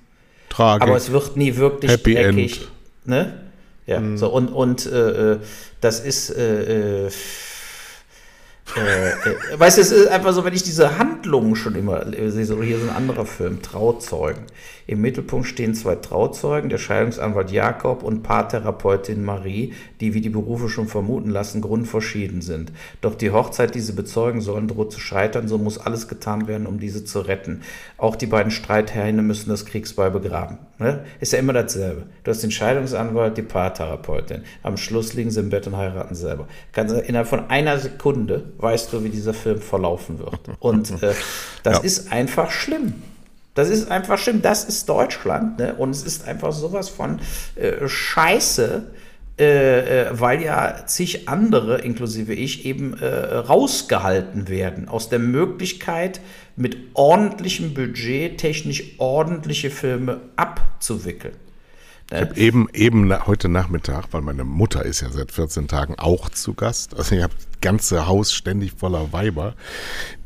[0.49, 0.87] Tragik.
[0.87, 2.61] Aber es wird nie wirklich Happy dreckig.
[2.61, 2.71] End.
[3.05, 3.41] Ne?
[3.87, 4.17] Ja, mhm.
[4.17, 5.39] so und, und äh, äh
[5.81, 6.29] das ist.
[6.29, 7.09] Äh,
[8.77, 12.45] äh äh, weißt du, es ist einfach so, wenn ich diese Handlungen schon immer sehe,
[12.45, 14.43] so hier ist ein anderer Film, Trauzeugen.
[14.87, 20.69] Im Mittelpunkt stehen zwei Trauzeugen, der Scheidungsanwalt Jakob und Paartherapeutin Marie, die, wie die Berufe
[20.69, 22.71] schon vermuten lassen, grundverschieden sind.
[22.99, 26.67] Doch die Hochzeit, die sie bezeugen sollen, droht zu scheitern, so muss alles getan werden,
[26.67, 27.61] um diese zu retten.
[27.97, 30.57] Auch die beiden Streithähne müssen das Kriegsbeil begraben.
[30.81, 31.05] Ne?
[31.19, 32.07] Ist ja immer dasselbe.
[32.23, 34.43] Du hast den Scheidungsanwalt, die Paartherapeutin.
[34.63, 36.47] Am Schluss liegen sie im Bett und heiraten selber.
[36.73, 40.39] Kannst, innerhalb von einer Sekunde weißt du, wie dieser Film verlaufen wird.
[40.57, 41.13] Und äh,
[41.61, 41.83] das ja.
[41.83, 42.95] ist einfach schlimm.
[43.53, 44.41] Das ist einfach schlimm.
[44.41, 45.59] Das ist Deutschland.
[45.59, 45.75] Ne?
[45.75, 47.19] Und es ist einfach sowas von
[47.55, 48.87] äh, Scheiße,
[49.41, 56.21] äh, äh, weil ja zig andere, inklusive ich, eben äh, rausgehalten werden aus der Möglichkeit,
[56.55, 61.33] mit ordentlichem Budget technisch ordentliche Filme abzuwickeln.
[62.11, 66.29] Ich habe eben, eben heute Nachmittag, weil meine Mutter ist ja seit 14 Tagen auch
[66.29, 66.95] zu Gast.
[66.95, 69.55] Also ich habe das ganze Haus ständig voller Weiber,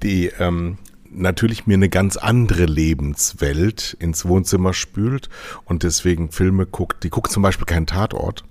[0.04, 0.78] die ähm,
[1.10, 5.30] natürlich mir eine ganz andere Lebenswelt ins Wohnzimmer spült
[5.63, 7.06] und deswegen Filme guckt.
[7.06, 8.43] Die guckt zum Beispiel keinen Tatort,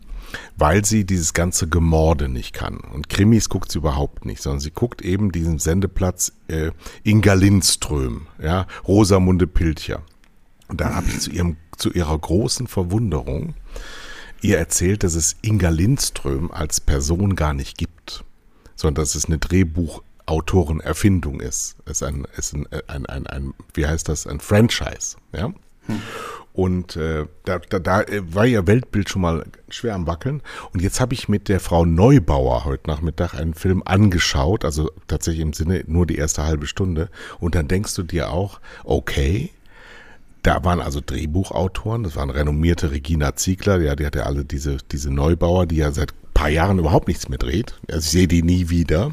[0.56, 2.78] weil sie dieses ganze Gemorde nicht kann.
[2.78, 6.70] Und Krimis guckt sie überhaupt nicht, sondern sie guckt eben diesen Sendeplatz äh,
[7.02, 10.02] Inga Lindström, ja, Rosamunde Pilcher.
[10.68, 13.54] Und da habe ich zu ihrem, zu ihrer großen Verwunderung
[14.44, 18.24] ihr erzählt, dass es Inga Lindström als Person gar nicht gibt,
[18.76, 21.76] sondern dass es eine Drehbuchautorenerfindung ist.
[21.86, 25.52] Es ist ein, ist ein, ein, ein, ein, wie heißt das, ein Franchise, ja.
[25.86, 26.00] Hm.
[26.54, 30.40] Und äh, da, da, da war ihr Weltbild schon mal schwer am Wackeln.
[30.72, 35.42] Und jetzt habe ich mit der Frau Neubauer heute Nachmittag einen Film angeschaut, also tatsächlich
[35.42, 37.10] im Sinne nur die erste halbe Stunde.
[37.40, 39.50] Und dann denkst du dir auch, okay,
[40.44, 44.76] da waren also Drehbuchautoren, das waren renommierte Regina Ziegler, ja, die hat ja alle diese,
[44.92, 47.74] diese Neubauer, die ja seit paar Jahren überhaupt nichts mehr dreht.
[47.88, 49.12] Also ich sehe die nie wieder.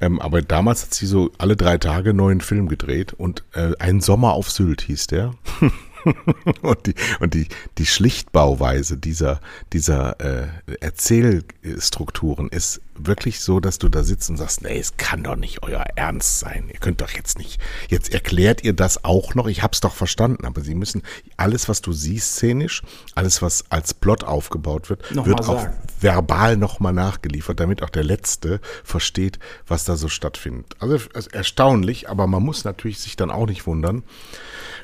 [0.00, 3.72] Ähm, aber damals hat sie so alle drei Tage einen neuen Film gedreht und äh,
[3.78, 5.34] Ein Sommer auf Sylt hieß der.
[6.62, 9.40] und die, und die, die Schlichtbauweise dieser,
[9.72, 10.48] dieser äh,
[10.80, 15.62] Erzählstrukturen ist wirklich so, dass du da sitzt und sagst, nee, es kann doch nicht
[15.62, 16.68] euer Ernst sein.
[16.72, 19.46] Ihr könnt doch jetzt nicht, jetzt erklärt ihr das auch noch.
[19.46, 21.02] Ich hab's doch verstanden, aber sie müssen
[21.36, 22.82] alles, was du siehst szenisch,
[23.14, 25.66] alles, was als Plot aufgebaut wird, noch wird auch
[26.00, 30.76] verbal nochmal nachgeliefert, damit auch der Letzte versteht, was da so stattfindet.
[30.78, 30.98] Also
[31.32, 34.04] erstaunlich, aber man muss natürlich sich dann auch nicht wundern,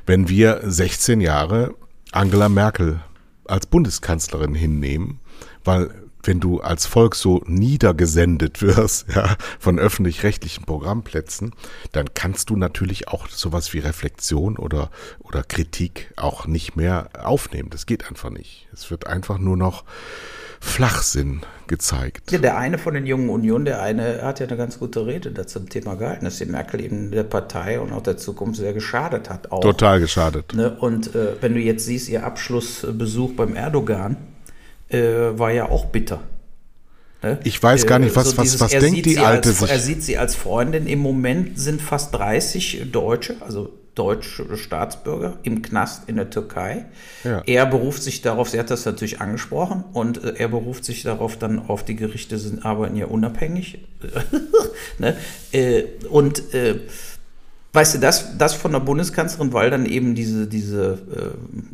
[0.06, 1.74] wenn wir 16 Jahre
[2.12, 3.00] Angela Merkel
[3.46, 5.20] als Bundeskanzlerin hinnehmen,
[5.64, 5.90] weil
[6.30, 11.56] wenn du als Volk so niedergesendet wirst, ja, von öffentlich-rechtlichen Programmplätzen,
[11.90, 17.68] dann kannst du natürlich auch sowas wie Reflexion oder, oder Kritik auch nicht mehr aufnehmen.
[17.70, 18.68] Das geht einfach nicht.
[18.72, 19.82] Es wird einfach nur noch
[20.60, 22.30] Flachsinn gezeigt.
[22.30, 25.32] Ja, der eine von den jungen Union, der eine hat ja eine ganz gute Rede
[25.32, 28.72] dazu zum Thema gehalten, dass die Merkel eben der Partei und auch der Zukunft sehr
[28.72, 29.50] geschadet hat.
[29.50, 29.62] Auch.
[29.62, 30.54] Total geschadet.
[30.54, 30.76] Ne?
[30.78, 34.16] Und äh, wenn du jetzt siehst, ihr Abschlussbesuch beim Erdogan
[34.90, 36.22] äh, war ja auch bitter.
[37.22, 37.38] Ne?
[37.44, 39.70] Ich weiß gar nicht, was, so dieses, was, was denkt die Alte als, sich?
[39.70, 40.86] Er sieht sie als Freundin.
[40.86, 46.86] Im Moment sind fast 30 Deutsche, also deutsche Staatsbürger im Knast in der Türkei.
[47.24, 47.42] Ja.
[47.44, 51.36] Er beruft sich darauf, sie hat das natürlich angesprochen, und äh, er beruft sich darauf
[51.36, 53.80] dann auf, die Gerichte sind, arbeiten ja unabhängig.
[54.98, 55.16] ne?
[55.52, 56.80] äh, und äh,
[57.72, 60.98] weißt du, das, das von der Bundeskanzlerin, weil dann eben diese, diese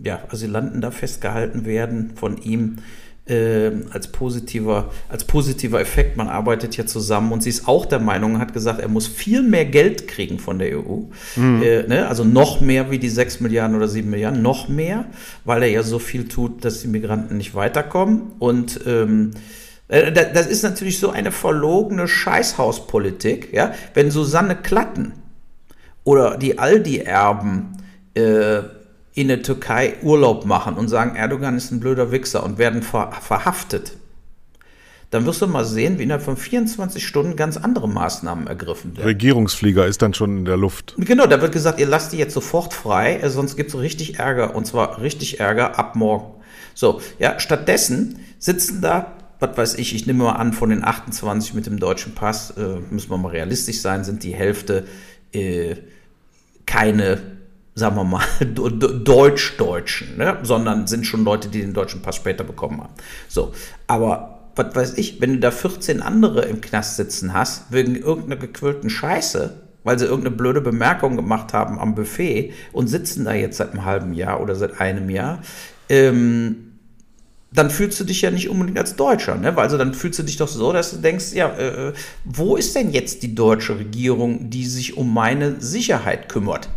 [0.02, 2.78] äh, ja, Asylanten da festgehalten werden von ihm
[3.26, 6.16] äh, als, positiver, als positiver Effekt.
[6.16, 9.42] Man arbeitet ja zusammen und sie ist auch der Meinung, hat gesagt, er muss viel
[9.42, 11.02] mehr Geld kriegen von der EU.
[11.36, 11.62] Mhm.
[11.62, 12.08] Äh, ne?
[12.08, 15.06] Also noch mehr wie die 6 Milliarden oder 7 Milliarden, noch mehr,
[15.44, 18.32] weil er ja so viel tut, dass die Migranten nicht weiterkommen.
[18.38, 19.32] Und ähm,
[19.88, 23.72] äh, das ist natürlich so eine verlogene Scheißhauspolitik, ja.
[23.94, 25.12] Wenn Susanne Klatten
[26.04, 27.76] oder die Aldi-Erben
[28.14, 28.75] äh,
[29.16, 33.10] in der Türkei Urlaub machen und sagen, Erdogan ist ein blöder Wichser und werden ver
[33.12, 33.96] verhaftet,
[35.10, 39.06] dann wirst du mal sehen, wie innerhalb von 24 Stunden ganz andere Maßnahmen ergriffen werden.
[39.06, 40.94] Regierungsflieger ist dann schon in der Luft.
[40.98, 44.18] Genau, da wird gesagt, ihr lasst die jetzt sofort frei, äh, sonst gibt es richtig
[44.18, 46.34] Ärger und zwar richtig Ärger ab morgen.
[46.74, 51.54] So, ja, stattdessen sitzen da, was weiß ich, ich nehme mal an, von den 28
[51.54, 54.86] mit dem deutschen Pass, äh, müssen wir mal realistisch sein, sind die Hälfte
[55.32, 55.76] äh,
[56.66, 57.35] keine
[57.76, 58.24] sagen wir mal,
[59.04, 60.38] Deutsch-Deutschen, ne?
[60.42, 62.94] sondern sind schon Leute, die den deutschen Pass später bekommen haben.
[63.28, 63.52] So,
[63.86, 68.36] aber was weiß ich, wenn du da 14 andere im Knast sitzen hast, wegen irgendeiner
[68.36, 73.58] gequillten Scheiße, weil sie irgendeine blöde Bemerkung gemacht haben am Buffet und sitzen da jetzt
[73.58, 75.42] seit einem halben Jahr oder seit einem Jahr,
[75.90, 76.78] ähm,
[77.52, 79.56] dann fühlst du dich ja nicht unbedingt als Deutscher, ne?
[79.56, 81.92] Also dann fühlst du dich doch so, dass du denkst, ja, äh,
[82.24, 86.68] wo ist denn jetzt die deutsche Regierung, die sich um meine Sicherheit kümmert?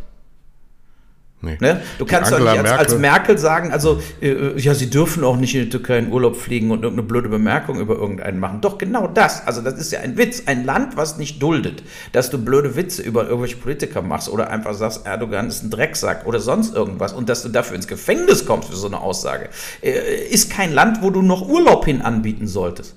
[1.41, 1.57] Nee.
[1.61, 1.81] Ne?
[1.97, 2.79] Du die kannst doch nicht als Merkel.
[2.79, 6.35] als Merkel sagen, also äh, ja, sie dürfen auch nicht in die Türkei in Urlaub
[6.35, 8.59] fliegen und irgendeine blöde Bemerkung über irgendeinen machen.
[8.59, 9.47] Doch genau das.
[9.47, 10.43] Also das ist ja ein Witz.
[10.47, 14.73] Ein Land, was nicht duldet, dass du blöde Witze über irgendwelche Politiker machst oder einfach
[14.73, 18.69] sagst, Erdogan ist ein Drecksack oder sonst irgendwas und dass du dafür ins Gefängnis kommst
[18.69, 19.47] für so eine Aussage,
[19.81, 22.95] äh, ist kein Land, wo du noch Urlaub hin anbieten solltest.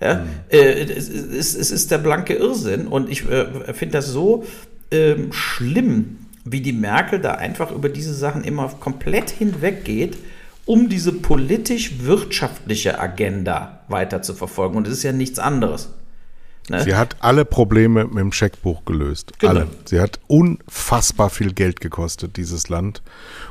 [0.00, 0.16] Ja?
[0.16, 0.28] Mhm.
[0.48, 4.44] Äh, es, es, es, ist der blanke Irrsinn und ich äh, finde das so
[4.90, 10.18] ähm, schlimm, wie die Merkel da einfach über diese Sachen immer komplett hinweggeht
[10.70, 14.76] um diese politisch-wirtschaftliche Agenda weiter zu verfolgen.
[14.76, 15.90] Und es ist ja nichts anderes.
[16.68, 16.82] Ne?
[16.84, 19.32] Sie hat alle Probleme mit dem Scheckbuch gelöst.
[19.40, 19.50] Genau.
[19.52, 19.68] Alle.
[19.84, 23.02] Sie hat unfassbar viel Geld gekostet, dieses Land.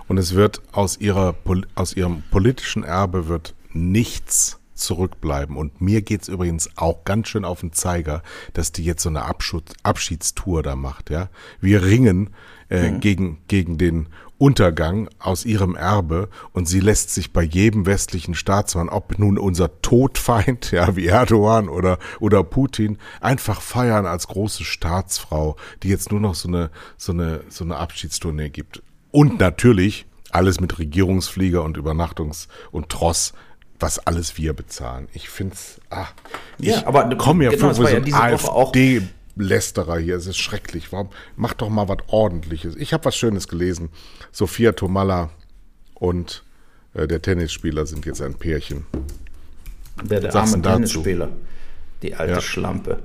[0.08, 1.36] Und es wird aus, ihrer,
[1.75, 5.55] aus ihrem politischen Erbe wird nichts zurückbleiben.
[5.55, 9.09] Und mir geht es übrigens auch ganz schön auf den Zeiger, dass die jetzt so
[9.09, 11.09] eine Abschutz, Abschiedstour da macht.
[11.09, 11.29] Ja,
[11.61, 12.31] Wir ringen
[12.69, 12.99] äh, mhm.
[12.99, 14.07] gegen, gegen den
[14.39, 19.81] Untergang aus ihrem Erbe und sie lässt sich bei jedem westlichen Staatsmann, ob nun unser
[19.81, 26.21] Todfeind, ja, wie Erdogan oder, oder Putin, einfach feiern als große Staatsfrau, die jetzt nur
[26.21, 28.81] noch so eine, so eine, so eine Abschiedstournee gibt.
[29.11, 33.33] Und natürlich alles mit Regierungsflieger und Übernachtungs- und Tross
[33.79, 35.07] was alles wir bezahlen.
[35.13, 36.07] Ich finde es, ah,
[36.57, 40.15] ja, aber komm ja genau, vor so ein AfD-Lästerer hier.
[40.15, 40.91] Es ist schrecklich.
[40.91, 41.09] Warum?
[41.35, 42.75] Mach doch mal was Ordentliches.
[42.75, 43.89] Ich habe was Schönes gelesen.
[44.31, 45.29] Sophia Tomalla
[45.95, 46.43] und
[46.93, 48.85] äh, der Tennisspieler sind jetzt ein Pärchen.
[50.03, 51.29] Der, der arme Tennisspieler.
[52.01, 52.41] Die alte ja.
[52.41, 52.99] Schlampe.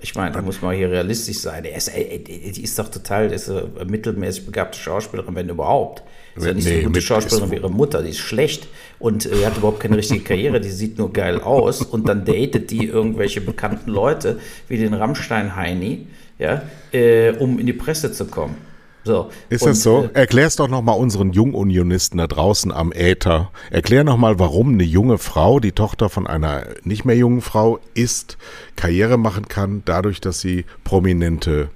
[0.00, 1.64] Ich meine, da muss man hier realistisch sein.
[1.64, 6.04] Die ist, die ist doch total, ist eine mittelmäßig begabte Schauspielerin, wenn überhaupt.
[6.38, 9.26] Ist ja nicht nee, so eine gute Schauspielerin wie ihre Mutter, die ist schlecht und
[9.26, 12.86] äh, hat überhaupt keine richtige Karriere, die sieht nur geil aus und dann datet die
[12.86, 16.06] irgendwelche bekannten Leute wie den Rammstein-Heini,
[16.38, 18.56] ja, äh, um in die Presse zu kommen.
[19.04, 19.30] So.
[19.48, 20.04] Ist und, das so?
[20.12, 23.50] Äh, Erklär's doch nochmal unseren Jungunionisten da draußen am Äther.
[23.70, 28.36] Erklär nochmal, warum eine junge Frau, die Tochter von einer nicht mehr jungen Frau ist,
[28.76, 31.70] Karriere machen kann, dadurch, dass sie Prominente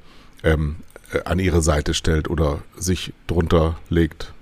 [0.44, 0.76] ähm,
[1.12, 4.34] äh, an ihre Seite stellt oder sich drunter legt.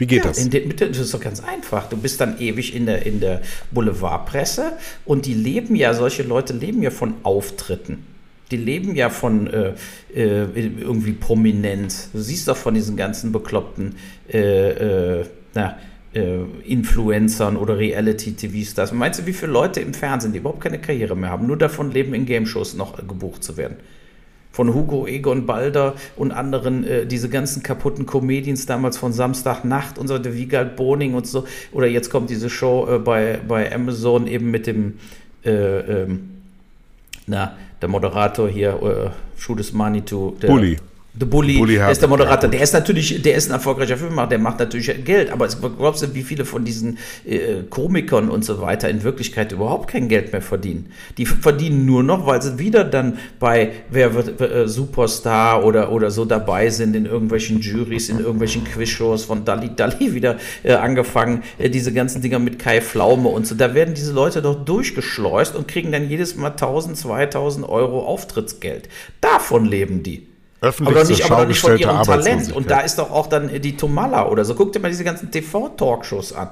[0.00, 0.48] Wie geht ja, das?
[0.48, 1.90] Den, das ist doch ganz einfach.
[1.90, 4.72] Du bist dann ewig in der, in der Boulevardpresse
[5.04, 8.06] und die leben ja, solche Leute leben ja von Auftritten.
[8.50, 9.74] Die leben ja von äh,
[10.14, 12.08] äh, irgendwie Prominenz.
[12.14, 13.96] Du siehst doch von diesen ganzen bekloppten
[14.32, 15.76] äh, äh na,
[16.14, 18.92] äh, Influencern oder Reality-TV-Stars.
[18.92, 21.90] Meinst du, wie viele Leute im Fernsehen, die überhaupt keine Karriere mehr haben, nur davon
[21.90, 23.76] leben, in Game-Shows noch gebucht zu werden?
[24.52, 30.08] Von Hugo Egon Balder und anderen, äh, diese ganzen kaputten Comedians damals von Samstagnacht und
[30.08, 31.44] so, der Wiegald Boning und so.
[31.72, 34.98] Oder jetzt kommt diese Show äh, bei, bei Amazon eben mit dem,
[35.44, 36.30] äh, ähm,
[37.26, 39.12] na, der Moderator hier,
[39.48, 40.36] äh, Money to.
[40.42, 40.76] Der, Bully.
[41.18, 42.48] The Bully, Bully der ist der Moderator.
[42.48, 45.32] Der ist natürlich, der ist ein erfolgreicher Filmemacher, der macht natürlich Geld.
[45.32, 49.90] Aber glaubst du, wie viele von diesen äh, Komikern und so weiter in Wirklichkeit überhaupt
[49.90, 50.92] kein Geld mehr verdienen?
[51.18, 56.12] Die verdienen nur noch, weil sie wieder dann bei Wer wird äh, Superstar oder, oder
[56.12, 61.42] so dabei sind in irgendwelchen Juries, in irgendwelchen Quizshows von Dali Dali wieder äh, angefangen,
[61.58, 63.56] äh, diese ganzen Dinger mit Kai Pflaume und so.
[63.56, 68.88] Da werden diese Leute doch durchgeschleust und kriegen dann jedes Mal 1000, 2000 Euro Auftrittsgeld.
[69.20, 70.29] Davon leben die.
[70.60, 72.52] Öffentlich aber nicht, von ihrem Talent.
[72.52, 74.54] Und da ist doch auch dann die Tomala oder so.
[74.54, 76.50] Guck dir mal diese ganzen TV-Talkshows an.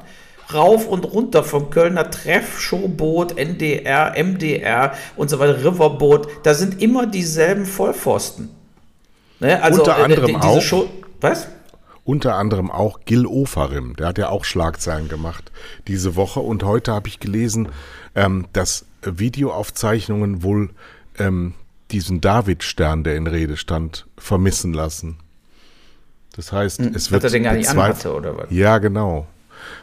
[0.53, 6.27] Rauf und runter vom Kölner Treff, Showboot, NDR, MDR und so weiter, Riverboot.
[6.43, 8.49] Da sind immer dieselben Vollpfosten.
[9.41, 9.63] Ne?
[9.63, 10.63] Also, Unter äh, anderem äh, auch.
[10.63, 10.89] Show,
[11.21, 11.49] was?
[12.05, 15.53] Unter anderem auch Gil Ofarim, der hat ja auch Schlagzeilen gemacht
[15.87, 16.41] diese Woche.
[16.41, 17.69] Und heute habe ich gelesen,
[18.15, 20.71] ähm, dass Videoaufzeichnungen wohl
[21.19, 21.53] ähm,
[21.91, 25.17] diesen Davidstern, der in Rede stand, vermissen lassen.
[26.37, 27.25] Das heißt, hm, es wird.
[27.25, 28.47] Dass er den gar nicht anhatte, oder was?
[28.51, 29.27] Ja, genau.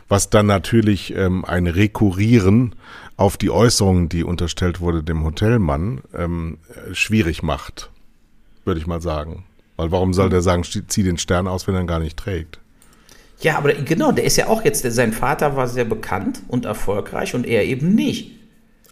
[0.07, 2.75] Was dann natürlich ähm, ein Rekurrieren
[3.17, 6.59] auf die Äußerungen, die unterstellt wurde dem Hotelmann, ähm,
[6.93, 7.89] schwierig macht,
[8.63, 9.45] würde ich mal sagen.
[9.75, 12.59] Weil warum soll der sagen, zieh den Stern aus, wenn er ihn gar nicht trägt?
[13.41, 17.35] Ja, aber genau, der ist ja auch jetzt, sein Vater war sehr bekannt und erfolgreich
[17.35, 18.31] und er eben nicht.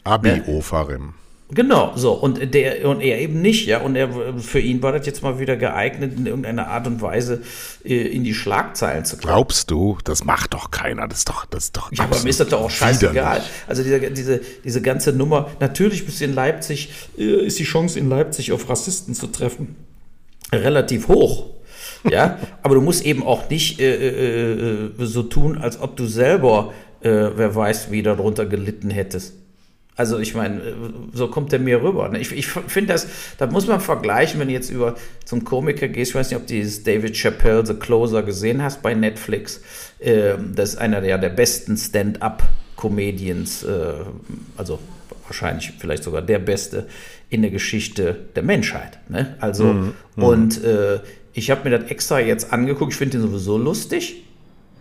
[0.04, 0.44] Abi ne?
[0.48, 1.14] Ofarim.
[1.52, 2.14] Genau, so.
[2.14, 3.80] Und der, und er eben nicht, ja.
[3.80, 7.44] Und er, für ihn war das jetzt mal wieder geeignet, in irgendeiner Art und Weise
[7.84, 9.28] äh, in die Schlagzeilen zu kommen.
[9.28, 11.08] Glaubst du, das macht doch keiner.
[11.08, 11.92] Das ist doch, das ist doch.
[11.92, 13.44] Ja, aber mir ist das doch auch scheißegal.
[13.68, 18.00] Also diese, diese, diese ganze Nummer, natürlich bist du in Leipzig, äh, ist die Chance
[18.00, 19.76] in Leipzig auf Rassisten zu treffen
[20.54, 21.48] relativ hoch.
[22.10, 26.06] Ja, aber du musst eben auch nicht äh, äh, äh so tun, als ob du
[26.06, 29.36] selber, äh, wer weiß, wie darunter gelitten hättest.
[29.96, 30.62] Also ich meine,
[31.14, 32.10] so kommt der mir rüber.
[32.10, 32.20] Ne?
[32.20, 36.12] Ich, ich finde das, da muss man vergleichen, wenn du jetzt über zum Komiker gehst.
[36.12, 39.62] Ich weiß nicht, ob du dieses David Chappelle The Closer gesehen hast bei Netflix.
[40.00, 43.94] Ähm, das ist einer der, der besten Stand-up-Comedians, äh,
[44.58, 44.80] also
[45.28, 46.88] wahrscheinlich vielleicht sogar der beste
[47.30, 49.00] in der Geschichte der Menschheit.
[49.10, 49.36] Ne?
[49.40, 50.24] Also mhm, mhm.
[50.24, 51.00] und äh,
[51.34, 52.94] ich habe mir das extra jetzt angeguckt.
[52.94, 54.24] Ich finde den sowieso lustig.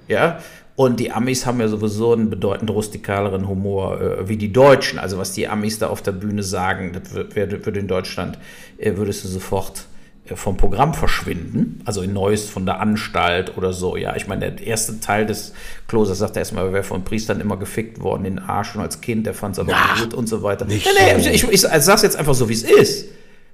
[0.09, 0.41] Ja,
[0.87, 4.99] und die Amis haben ja sowieso einen bedeutend rustikaleren Humor äh, wie die Deutschen.
[4.99, 8.39] Also was die Amis da auf der Bühne sagen, das würde in Deutschland,
[8.79, 9.87] äh, würdest du sofort
[10.27, 13.97] äh, vom Programm verschwinden, also in Neues von der Anstalt oder so.
[13.97, 15.53] Ja, ich meine, der erste Teil des
[15.89, 18.83] Klosters sagt er erstmal, er wäre von Priestern immer gefickt worden, in den Arsch schon
[18.83, 20.65] als Kind, der fand es aber Ach, gut und so weiter.
[20.65, 21.31] Nicht nee, nee, so.
[21.31, 23.09] ich, ich, ich sag's jetzt einfach so, wie es ist.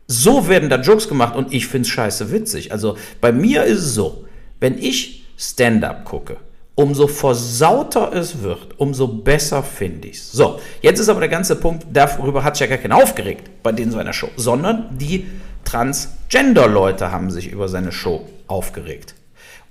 [0.06, 2.72] So werden da Jokes gemacht und ich find's scheiße witzig.
[2.72, 4.24] Also bei mir ist es so,
[4.60, 6.38] wenn ich Stand-up gucke,
[6.78, 10.30] umso versauter es wird, umso besser finde ich es.
[10.30, 13.72] So, jetzt ist aber der ganze Punkt, darüber hat sich ja gar keiner aufgeregt bei
[13.72, 15.26] denen seiner Show, sondern die
[15.64, 19.16] Transgender-Leute haben sich über seine Show aufgeregt.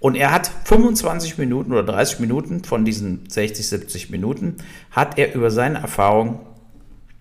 [0.01, 4.57] Und er hat 25 Minuten oder 30 Minuten von diesen 60, 70 Minuten,
[4.91, 6.41] hat er über seine Erfahrung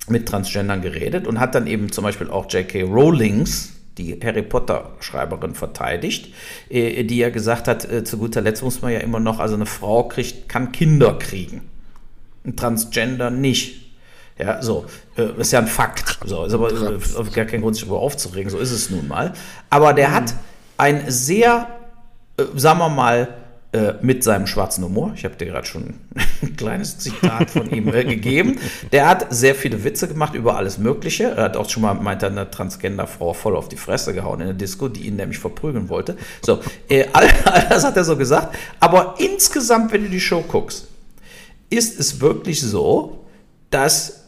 [0.08, 2.82] mit Transgendern geredet und hat dann eben zum Beispiel auch J.K.
[2.82, 6.34] Rowlings die Harry Potter-Schreiberin verteidigt,
[6.68, 9.54] äh, die ja gesagt hat, äh, zu guter Letzt muss man ja immer noch, also
[9.54, 11.62] eine Frau kriegt, kann Kinder kriegen.
[12.44, 13.86] Ein Transgender nicht.
[14.38, 14.84] Ja, so,
[15.16, 16.18] äh, ist ja ein Fakt.
[16.24, 16.70] So, ist aber
[17.32, 19.32] gar kein Grund, sich darüber aufzuregen, so ist es nun mal.
[19.70, 20.34] Aber der hat
[20.76, 21.68] ein sehr,
[22.54, 23.28] sagen wir mal,
[23.76, 25.12] äh, mit seinem schwarzen Humor.
[25.14, 25.94] Ich habe dir gerade schon
[26.42, 28.58] ein kleines Zitat von ihm äh, gegeben.
[28.90, 31.24] Der hat sehr viele Witze gemacht über alles Mögliche.
[31.24, 34.46] Er hat auch schon mal, meint er, eine Transgender-Frau voll auf die Fresse gehauen in
[34.46, 36.16] der Disco, die ihn nämlich verprügeln wollte.
[36.44, 38.56] So, äh, all, all das hat er so gesagt.
[38.80, 40.88] Aber insgesamt, wenn du die Show guckst,
[41.70, 43.26] ist es wirklich so,
[43.70, 44.25] dass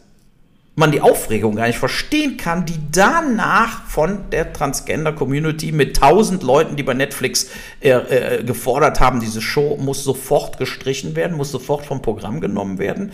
[0.78, 6.76] man die Aufregung gar nicht verstehen kann, die danach von der Transgender-Community mit tausend Leuten,
[6.76, 7.48] die bei Netflix
[7.80, 12.78] äh, äh, gefordert haben, diese Show muss sofort gestrichen werden, muss sofort vom Programm genommen
[12.78, 13.10] werden.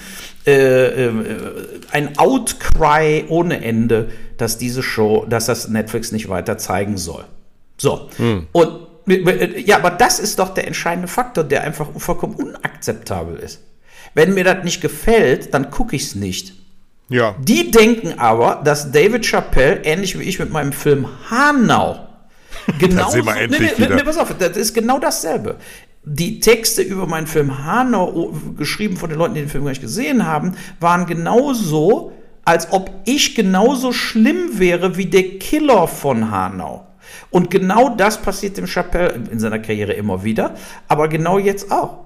[0.46, 1.12] Äh, äh
[1.90, 7.24] ein Outcry ohne Ende, dass diese Show, dass das Netflix nicht weiter zeigen soll.
[7.78, 8.10] So.
[8.18, 8.46] Hm.
[8.52, 8.68] Und
[9.08, 13.60] äh, ja, aber das ist doch der entscheidende Faktor, der einfach vollkommen unakzeptabel ist.
[14.12, 16.63] Wenn mir das nicht gefällt, dann gucke ich es nicht.
[17.08, 17.34] Ja.
[17.40, 22.08] Die denken aber, dass David Chappelle, ähnlich wie ich mit meinem Film Hanau,
[22.78, 23.12] genau.
[23.14, 25.56] nee, nee, nee, pass auf, das ist genau dasselbe.
[26.04, 29.80] Die Texte über meinen Film Hanau, geschrieben von den Leuten, die den Film gar nicht
[29.80, 32.12] gesehen haben, waren genauso,
[32.44, 36.86] als ob ich genauso schlimm wäre wie der Killer von Hanau.
[37.30, 40.54] Und genau das passiert dem Chappelle in seiner Karriere immer wieder,
[40.88, 42.03] aber genau jetzt auch.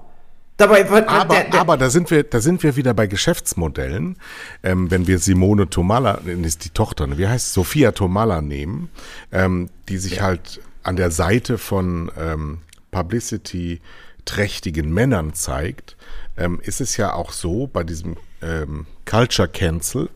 [0.59, 4.17] Dabei, aber, der, der aber da sind wir, da sind wir wieder bei Geschäftsmodellen.
[4.61, 7.17] Ähm, wenn wir Simone Tomala, ist die Tochter, ne?
[7.17, 8.89] wie heißt Sophia Tomala nehmen,
[9.31, 10.23] ähm, die sich ja.
[10.23, 12.57] halt an der Seite von ähm,
[12.91, 13.79] Publicity
[14.25, 15.95] trächtigen Männern zeigt,
[16.35, 20.09] ähm, ist es ja auch so bei diesem ähm, Culture Cancel,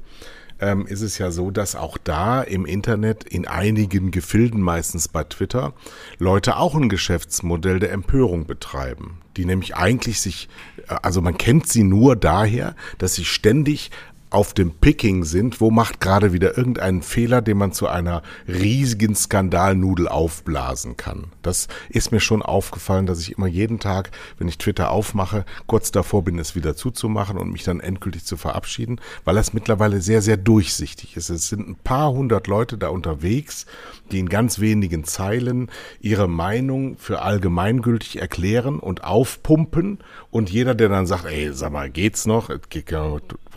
[0.63, 5.25] ähm, ist es ja so, dass auch da im Internet, in einigen Gefilden, meistens bei
[5.25, 5.73] Twitter,
[6.19, 9.17] Leute auch ein Geschäftsmodell der Empörung betreiben.
[9.35, 10.47] Die nämlich eigentlich sich,
[10.87, 13.91] äh, also man kennt sie nur daher, dass sie ständig
[14.33, 19.15] auf dem Picking sind, wo macht gerade wieder irgendeinen Fehler, den man zu einer riesigen
[19.15, 21.25] Skandalnudel aufblasen kann.
[21.43, 25.91] Das ist mir schon aufgefallen, dass ich immer jeden Tag, wenn ich Twitter aufmache, kurz
[25.91, 30.21] davor bin, es wieder zuzumachen und mich dann endgültig zu verabschieden, weil das mittlerweile sehr,
[30.21, 31.29] sehr durchsichtig ist.
[31.29, 33.67] Es sind ein paar hundert Leute da unterwegs,
[34.11, 35.69] die in ganz wenigen Zeilen
[36.01, 39.99] ihre Meinung für allgemeingültig erklären und aufpumpen
[40.31, 42.49] und jeder, der dann sagt, ey, sag mal, geht's noch?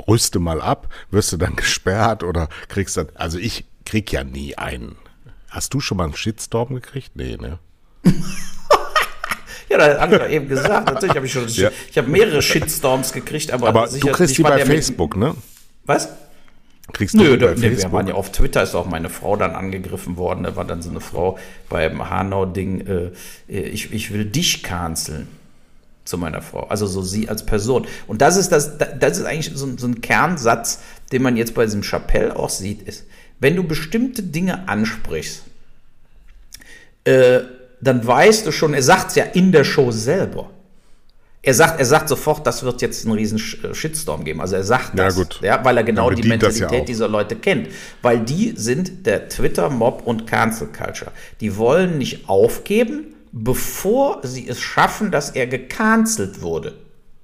[0.07, 4.57] Rüste mal ab, wirst du dann gesperrt oder kriegst dann, also ich krieg ja nie
[4.57, 4.97] einen.
[5.49, 7.13] Hast du schon mal einen Shitstorm gekriegt?
[7.15, 7.59] Nee, ne?
[9.69, 10.93] ja, das hat ich eben gesagt.
[10.93, 11.71] Natürlich habe ich schon, ja.
[11.91, 15.35] ich habe mehrere Shitstorms gekriegt, aber, aber du kriegst die bei Facebook, ne?
[15.85, 16.09] Was?
[16.93, 19.53] Kriegst du Nö, da, nee, wir waren ja auf Twitter, ist auch meine Frau dann
[19.53, 20.45] angegriffen worden.
[20.45, 21.37] Da war dann so eine Frau
[21.69, 23.11] beim Hanau-Ding, äh,
[23.49, 25.27] ich, ich will dich canceln
[26.07, 26.67] zu meiner Frau.
[26.69, 27.87] Also so sie als Person.
[28.07, 30.81] Und das ist das, das ist eigentlich so, so ein Kernsatz,
[31.13, 33.05] den man jetzt bei diesem Chapelle auch sieht, ist,
[33.39, 35.43] wenn du bestimmte Dinge ansprichst,
[37.05, 37.41] äh,
[37.81, 40.51] dann weißt du schon, er sagt es ja in der Show selber.
[41.43, 44.41] Er sagt, er sagt sofort, das wird jetzt einen riesen äh, Shitstorm geben.
[44.41, 45.41] Also er sagt das, ja, gut.
[45.43, 47.69] Ja, weil er genau die Mentalität ja dieser Leute kennt.
[48.03, 51.13] Weil die sind der Twitter-Mob und Cancel Culture.
[51.41, 56.75] Die wollen nicht aufgeben, bevor sie es schaffen, dass er gecancelt wurde.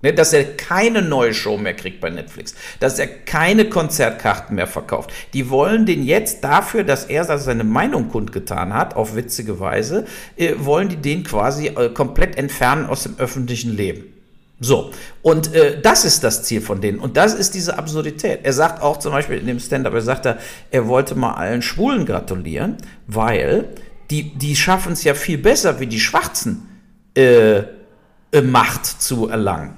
[0.04, 4.66] Ne, dass er keine neue Show mehr kriegt bei Netflix, dass er keine Konzertkarten mehr
[4.66, 5.12] verkauft.
[5.32, 10.04] Die wollen den jetzt dafür, dass er seine Meinung kundgetan hat, auf witzige Weise,
[10.36, 14.12] äh, wollen die den quasi äh, komplett entfernen aus dem öffentlichen Leben.
[14.58, 14.90] So,
[15.22, 16.98] und äh, das ist das Ziel von denen.
[16.98, 18.40] Und das ist diese Absurdität.
[18.42, 20.38] Er sagt auch zum Beispiel in dem Stand-up, er sagt, er,
[20.72, 23.68] er wollte mal allen Schwulen gratulieren, weil
[24.12, 26.68] die, die schaffen es ja viel besser wie die Schwarzen
[27.16, 29.74] äh, äh, Macht zu erlangen.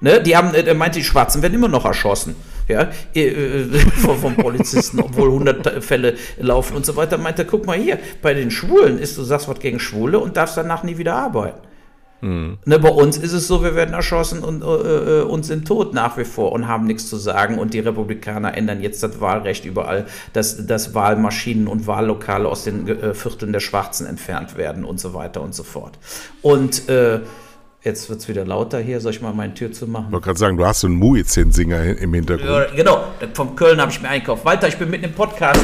[0.00, 0.22] Ne?
[0.22, 2.34] Die haben, er meinte, die Schwarzen werden immer noch erschossen.
[2.66, 3.64] ja, äh,
[4.00, 8.32] vom, vom Polizisten, obwohl 100 Fälle laufen und so weiter, meinte, guck mal hier, bei
[8.32, 11.60] den Schwulen ist, du sagst was gegen Schwule und darfst danach nie wieder arbeiten.
[12.22, 12.58] Mhm.
[12.64, 15.92] Ne, bei uns ist es so, wir werden erschossen und, äh, äh, und sind tot
[15.92, 17.58] nach wie vor und haben nichts zu sagen.
[17.58, 22.88] Und die Republikaner ändern jetzt das Wahlrecht überall, dass, dass Wahlmaschinen und Wahllokale aus den
[22.88, 25.98] äh, Vierteln der Schwarzen entfernt werden und so weiter und so fort.
[26.40, 27.20] Und äh,
[27.84, 29.00] Jetzt wird es wieder lauter hier.
[29.00, 30.06] Soll ich mal meine Tür zu machen?
[30.06, 32.48] Ich wollte gerade sagen, du hast so einen Muizin-Singer im Hintergrund.
[32.48, 33.04] Ja, genau,
[33.34, 34.44] vom Köln habe ich mir einkauft.
[34.44, 35.60] Walter, ich bin mitten im Podcast.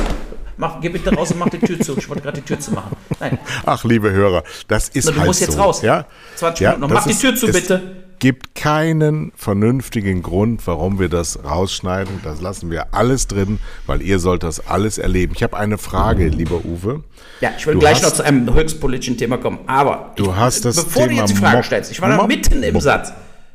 [0.59, 1.97] Mach, geh bitte raus und mach die Tür zu.
[1.97, 2.97] Ich wollte gerade die Tür zu machen.
[3.21, 3.39] Nein.
[3.65, 5.63] Ach, liebe Hörer, das ist so, Du halt musst jetzt so.
[5.63, 5.83] raus.
[5.83, 6.07] Ja?
[6.35, 7.01] 20 ja, Minuten noch.
[7.01, 7.81] Mach die Tür zu, bitte.
[8.19, 12.21] gibt keinen vernünftigen Grund, warum wir das rausschneiden.
[12.25, 15.33] Das lassen wir alles drin, weil ihr sollt das alles erleben.
[15.37, 17.05] Ich habe eine Frage, lieber Uwe.
[17.41, 19.61] Ja, ich will du gleich noch zu einem höchst politischen Thema kommen.
[19.69, 22.27] Aber du ich, hast das bevor Thema du jetzt die Frage stellst, ich war da
[22.27, 23.13] mitten im Satz.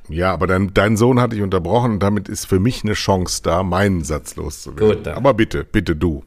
[0.10, 3.42] Ja, aber dein, dein Sohn hat dich unterbrochen und damit ist für mich eine Chance
[3.44, 4.98] da, meinen Satz loszuwerden.
[4.98, 5.16] Gut, dann.
[5.16, 6.24] Aber bitte, bitte du.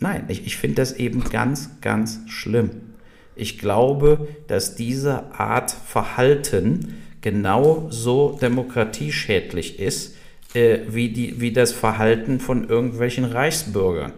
[0.00, 2.70] Nein, ich, ich finde das eben ganz, ganz schlimm.
[3.36, 10.16] Ich glaube, dass diese Art Verhalten genauso demokratieschädlich ist,
[10.54, 14.14] äh, wie, die, wie das Verhalten von irgendwelchen Reichsbürgern.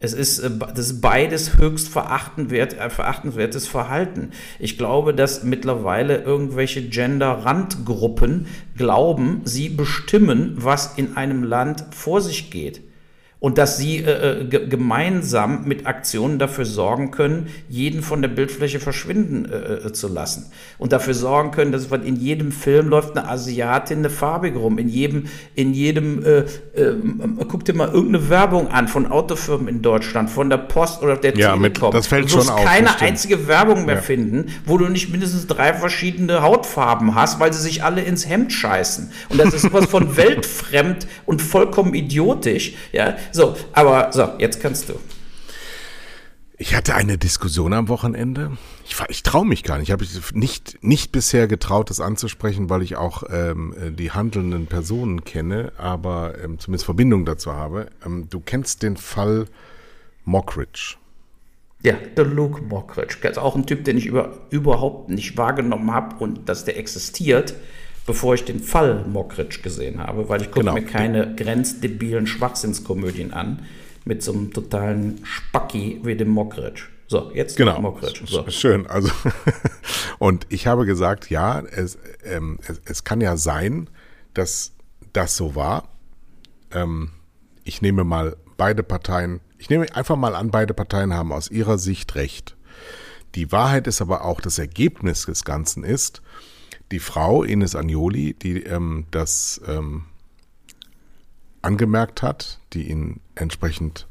[0.00, 4.30] Es ist, äh, das ist beides höchst verachtenswert, äh, verachtenswertes Verhalten.
[4.58, 12.50] Ich glaube, dass mittlerweile irgendwelche Gender-Randgruppen glauben, sie bestimmen, was in einem Land vor sich
[12.50, 12.80] geht
[13.44, 18.80] und dass sie äh, äh gemeinsam mit Aktionen dafür sorgen können, jeden von der Bildfläche
[18.80, 23.28] verschwinden äh, äh, zu lassen und dafür sorgen können, dass in jedem Film läuft eine
[23.28, 25.24] Asiatin eine farbige rum, in jedem,
[25.54, 26.38] in jedem, äh,
[26.74, 26.94] äh,
[27.46, 31.36] guck dir mal irgendeine Werbung an von Autofirmen in Deutschland, von der Post oder der
[31.36, 31.88] ja, Telekom.
[31.90, 34.00] Mit, das fällt du wirst schon auf, keine einzige Werbung mehr ja.
[34.00, 38.54] finden, wo du nicht mindestens drei verschiedene Hautfarben hast, weil sie sich alle ins Hemd
[38.54, 39.10] scheißen.
[39.28, 44.88] Und das ist sowas von weltfremd und vollkommen idiotisch, ja, so, aber so, jetzt kannst
[44.88, 44.94] du.
[46.56, 48.56] Ich hatte eine Diskussion am Wochenende.
[48.86, 49.88] Ich, ich traue mich gar nicht.
[49.88, 55.24] Ich habe nicht, nicht bisher getraut, das anzusprechen, weil ich auch ähm, die handelnden Personen
[55.24, 57.88] kenne, aber ähm, zumindest Verbindung dazu habe.
[58.06, 59.46] Ähm, du kennst den Fall
[60.24, 60.94] Mockridge.
[61.82, 63.16] Ja, der Luke Mockridge.
[63.20, 66.78] Das ist auch ein Typ, den ich über, überhaupt nicht wahrgenommen habe und dass der
[66.78, 67.54] existiert
[68.06, 70.74] bevor ich den Fall Mockridge gesehen habe, weil ich gucke genau.
[70.74, 73.62] mir keine grenzdebilen Schwachsinnskomödien an
[74.04, 76.84] mit so einem totalen Spacki wie dem Mockridge.
[77.06, 77.80] So, jetzt genau.
[77.80, 78.22] Mockridge.
[78.26, 78.48] So.
[78.50, 78.86] Schön.
[78.86, 79.10] Also
[80.18, 83.88] und ich habe gesagt, ja, es, ähm, es, es, kann ja sein,
[84.32, 84.72] dass
[85.12, 85.88] das so war.
[86.72, 87.10] Ähm,
[87.62, 91.78] ich nehme mal beide Parteien, ich nehme einfach mal an, beide Parteien haben aus ihrer
[91.78, 92.56] Sicht recht.
[93.34, 96.22] Die Wahrheit ist aber auch, das Ergebnis des Ganzen ist,
[96.92, 100.04] die Frau, Ines Agnoli, die ähm, das ähm,
[101.62, 104.06] angemerkt hat, die ihn entsprechend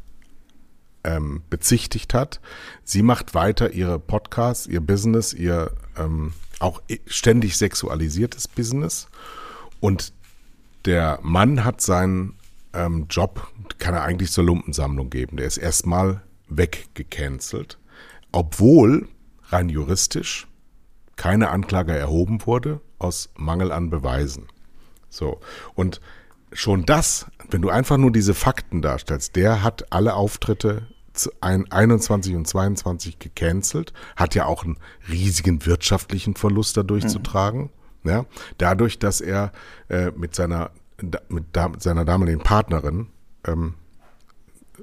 [1.03, 2.39] ähm, bezichtigt hat.
[2.83, 9.07] Sie macht weiter ihre Podcasts, ihr Business, ihr ähm, auch ständig sexualisiertes Business.
[9.79, 10.13] Und
[10.85, 12.37] der Mann hat seinen
[12.73, 15.37] ähm, Job, kann er eigentlich zur Lumpensammlung geben.
[15.37, 17.77] Der ist erstmal weggecancelt,
[18.31, 19.07] obwohl
[19.49, 20.47] rein juristisch
[21.15, 24.47] keine Anklage erhoben wurde aus Mangel an Beweisen.
[25.09, 25.39] So.
[25.75, 26.01] Und
[26.51, 30.87] schon das, wenn du einfach nur diese Fakten darstellst, der hat alle Auftritte
[31.41, 34.77] 21 und 22 gecancelt, hat ja auch einen
[35.09, 37.09] riesigen wirtschaftlichen Verlust dadurch mhm.
[37.09, 37.69] zu tragen.
[38.03, 38.25] Ja,
[38.57, 39.51] dadurch, dass er
[39.87, 40.71] äh, mit seiner
[41.29, 43.07] mit, da, mit seiner damaligen Partnerin
[43.45, 43.75] ähm,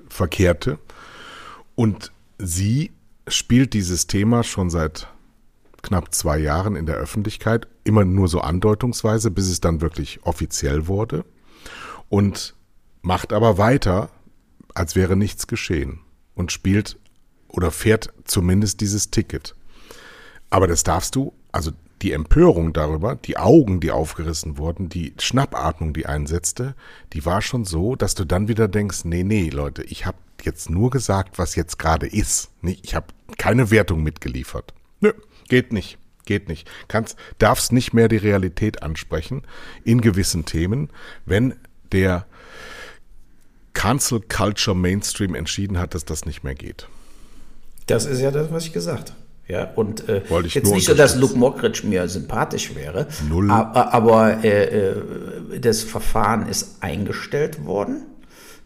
[0.08, 0.78] verkehrte
[1.74, 2.92] und sie
[3.28, 5.08] spielt dieses Thema schon seit
[5.82, 10.86] knapp zwei Jahren in der Öffentlichkeit, immer nur so andeutungsweise, bis es dann wirklich offiziell
[10.86, 11.24] wurde
[12.08, 12.54] und
[13.02, 14.10] macht aber weiter,
[14.74, 16.00] als wäre nichts geschehen
[16.34, 16.98] und spielt
[17.48, 19.54] oder fährt zumindest dieses Ticket.
[20.50, 21.72] Aber das darfst du, also
[22.02, 26.74] die Empörung darüber, die Augen, die aufgerissen wurden, die Schnappatmung, die einsetzte,
[27.12, 30.70] die war schon so, dass du dann wieder denkst, nee, nee, Leute, ich habe jetzt
[30.70, 32.50] nur gesagt, was jetzt gerade ist.
[32.62, 34.72] Ich habe keine Wertung mitgeliefert.
[35.00, 35.12] Nö,
[35.50, 35.98] Geht nicht.
[36.24, 36.70] Geht nicht.
[36.88, 39.42] Kannst, darfst nicht mehr die Realität ansprechen
[39.84, 40.88] in gewissen Themen,
[41.26, 41.54] wenn
[41.92, 42.24] der
[43.74, 46.88] Cancel Culture Mainstream entschieden hat, dass das nicht mehr geht.
[47.86, 49.20] Das ist ja das, was ich gesagt habe.
[49.48, 53.50] Ja, und äh, jetzt nicht so, dass Luke Mockridge mir sympathisch wäre, Null.
[53.50, 58.02] aber, aber äh, äh, das Verfahren ist eingestellt worden.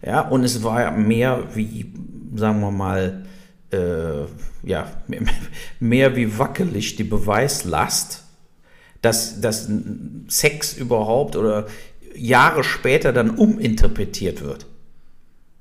[0.05, 1.91] Ja, und es war mehr wie,
[2.35, 3.25] sagen wir mal,
[3.71, 4.27] äh,
[4.63, 4.93] ja,
[5.81, 8.25] mehr wie wackelig die Beweislast,
[9.03, 9.69] dass, dass
[10.29, 11.67] Sex überhaupt oder
[12.17, 14.67] Jahre später dann uminterpretiert wird.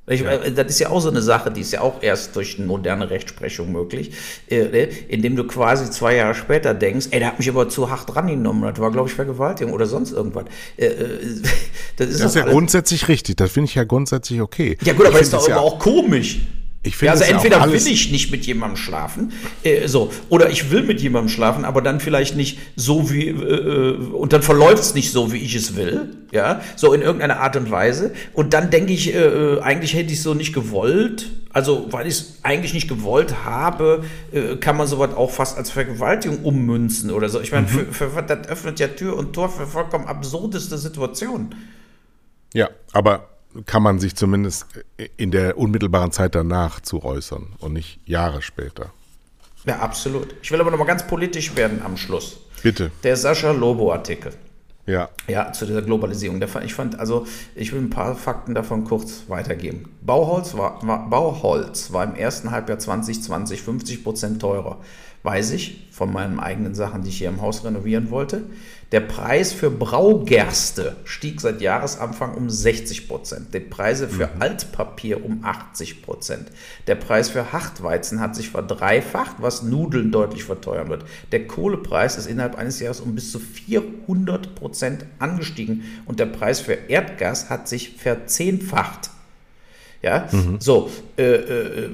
[0.05, 0.31] Ich, ja.
[0.33, 2.67] Äh, das ist ja auch so eine Sache, die ist ja auch erst durch eine
[2.67, 4.11] moderne Rechtsprechung möglich,
[4.49, 7.89] äh, ne, indem du quasi zwei Jahre später denkst, ey, der hat mich aber zu
[7.89, 10.45] hart drangenommen, das war, glaube ich, Vergewaltigung oder sonst irgendwas.
[10.75, 10.89] Äh,
[11.95, 14.77] das ist, das ist ja grundsätzlich richtig, das finde ich ja grundsätzlich okay.
[14.83, 16.41] Ja gut, aber ist doch ja auch komisch.
[16.85, 19.31] Ich finde ja, also entweder will ich nicht mit jemandem schlafen,
[19.63, 23.95] äh, so, oder ich will mit jemandem schlafen, aber dann vielleicht nicht so wie, äh,
[23.95, 27.55] und dann verläuft es nicht so, wie ich es will, ja, so in irgendeiner Art
[27.55, 28.13] und Weise.
[28.33, 31.29] Und dann denke ich, äh, eigentlich hätte ich es so nicht gewollt.
[31.53, 34.03] Also, weil ich es eigentlich nicht gewollt habe,
[34.33, 37.39] äh, kann man sowas auch fast als Vergewaltigung ummünzen oder so.
[37.39, 37.93] Ich meine, mhm.
[37.93, 41.55] für, für, das öffnet ja Tür und Tor für vollkommen absurdeste Situationen.
[42.53, 43.32] Ja, aber
[43.65, 44.65] kann man sich zumindest
[45.17, 48.91] in der unmittelbaren Zeit danach zu äußern und nicht Jahre später.
[49.65, 50.35] Ja, absolut.
[50.41, 52.41] Ich will aber nochmal ganz politisch werden am Schluss.
[52.61, 52.91] Bitte.
[53.03, 54.33] Der Sascha Lobo-Artikel.
[54.85, 55.09] Ja.
[55.27, 56.41] Ja, zu dieser Globalisierung.
[56.65, 57.25] Ich fand, also,
[57.55, 59.85] ich will ein paar Fakten davon kurz weitergeben.
[60.01, 64.81] Bauholz war, war Bauholz war im ersten Halbjahr 2020 50 Prozent teurer.
[65.23, 68.43] Weiß ich von meinen eigenen Sachen, die ich hier im Haus renovieren wollte.
[68.93, 73.51] Der Preis für Braugerste stieg seit Jahresanfang um 60 Prozent.
[73.51, 74.41] Die Preise für mhm.
[74.41, 76.51] Altpapier um 80 Prozent.
[76.85, 81.05] Der Preis für Hartweizen hat sich verdreifacht, was Nudeln deutlich verteuern wird.
[81.31, 86.61] Der Kohlepreis ist innerhalb eines Jahres um bis zu 400 Prozent angestiegen und der Preis
[86.61, 89.09] für Erdgas hat sich verzehnfacht.
[90.03, 90.57] Ja, mhm.
[90.59, 91.89] so, äh, äh,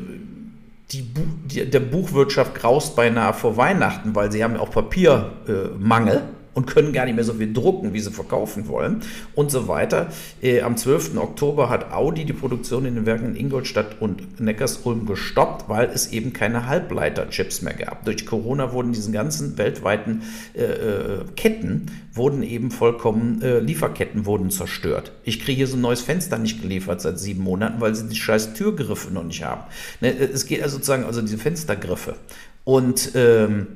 [0.92, 1.04] die,
[1.46, 6.18] die, der Buchwirtschaft graust beinahe vor Weihnachten, weil sie haben ja auch Papiermangel.
[6.18, 9.02] Äh, und können gar nicht mehr so viel drucken, wie sie verkaufen wollen
[9.36, 10.08] und so weiter.
[10.42, 11.18] Äh, am 12.
[11.18, 16.12] Oktober hat Audi die Produktion in den Werken in Ingolstadt und Neckarsulm gestoppt, weil es
[16.12, 18.06] eben keine Halbleiterchips mehr gab.
[18.06, 20.24] Durch Corona wurden diese ganzen weltweiten
[20.54, 25.12] äh, äh, Ketten wurden eben vollkommen, äh, Lieferketten wurden zerstört.
[25.24, 28.16] Ich kriege hier so ein neues Fenster nicht geliefert seit sieben Monaten, weil sie die
[28.16, 29.64] scheiß Türgriffe noch nicht haben.
[30.02, 32.16] Ne, es geht also sozusagen, also diese Fenstergriffe.
[32.64, 33.68] Und ähm,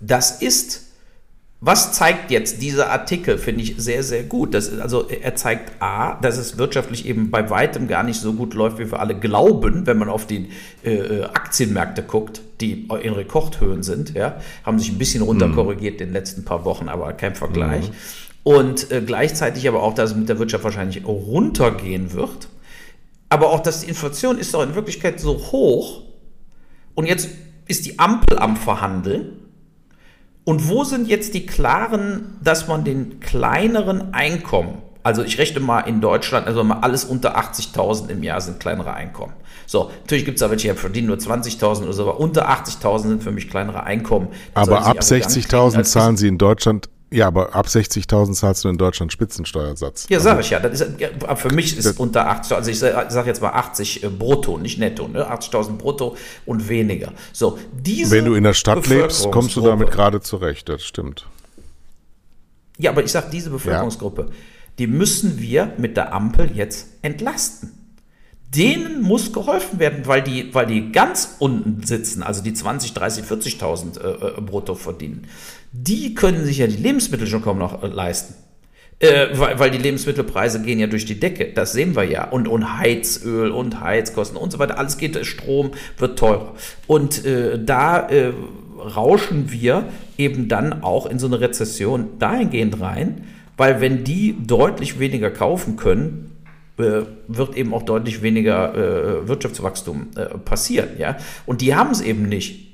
[0.00, 0.87] das ist
[1.60, 4.54] was zeigt jetzt dieser Artikel, finde ich sehr, sehr gut.
[4.54, 8.54] Das also er zeigt A, dass es wirtschaftlich eben bei weitem gar nicht so gut
[8.54, 10.50] läuft, wie wir alle glauben, wenn man auf die
[10.84, 16.00] äh, äh Aktienmärkte guckt, die in Rekordhöhen sind, ja, haben sich ein bisschen runterkorrigiert mhm.
[16.00, 17.88] in den letzten paar Wochen, aber kein Vergleich.
[17.88, 17.94] Mhm.
[18.44, 22.48] Und äh, gleichzeitig aber auch, dass es mit der Wirtschaft wahrscheinlich runtergehen wird.
[23.30, 26.02] Aber auch, dass die Inflation ist doch in Wirklichkeit so hoch
[26.94, 27.28] und jetzt
[27.66, 29.47] ist die Ampel am Verhandeln
[30.48, 35.80] und wo sind jetzt die klaren, dass man den kleineren Einkommen, also ich rechne mal
[35.80, 39.34] in Deutschland, also mal alles unter 80.000 im Jahr sind kleinere Einkommen.
[39.66, 42.98] So, natürlich gibt es da welche, die verdienen nur 20.000 oder so, aber unter 80.000
[43.02, 44.28] sind für mich kleinere Einkommen.
[44.54, 49.12] aber ab 60.000 zahlen sie in Deutschland ja, aber ab 60.000 zahlst du in Deutschland
[49.12, 50.06] Spitzensteuersatz.
[50.10, 50.60] Ja, sage also ich ja.
[50.60, 54.08] Das ist, ja, für mich ist unter 80, also ich sage jetzt mal 80 äh,
[54.08, 55.30] brutto, nicht netto, ne?
[55.30, 57.12] 80.000 brutto und weniger.
[57.32, 61.26] So, diese Wenn du in der Stadt lebst, kommst du damit gerade zurecht, das stimmt.
[62.76, 64.34] Ja, aber ich sage, diese Bevölkerungsgruppe, ja.
[64.78, 67.72] die müssen wir mit der Ampel jetzt entlasten.
[68.54, 73.24] Denen muss geholfen werden, weil die, weil die ganz unten sitzen, also die 20, 30,
[73.24, 75.26] 40.000 äh, äh, brutto verdienen
[75.72, 78.34] die können sich ja die Lebensmittel schon kaum noch äh, leisten.
[79.00, 82.28] Äh, weil, weil die Lebensmittelpreise gehen ja durch die Decke, das sehen wir ja.
[82.28, 86.54] Und, und Heizöl und Heizkosten und so weiter, alles geht, Strom wird teurer.
[86.88, 88.32] Und äh, da äh,
[88.76, 89.84] rauschen wir
[90.16, 95.76] eben dann auch in so eine Rezession dahingehend rein, weil wenn die deutlich weniger kaufen
[95.76, 96.32] können,
[96.78, 100.08] äh, wird eben auch deutlich weniger äh, Wirtschaftswachstum
[100.44, 100.90] passieren.
[100.98, 101.18] Ja?
[101.46, 102.67] Und die haben es eben nicht.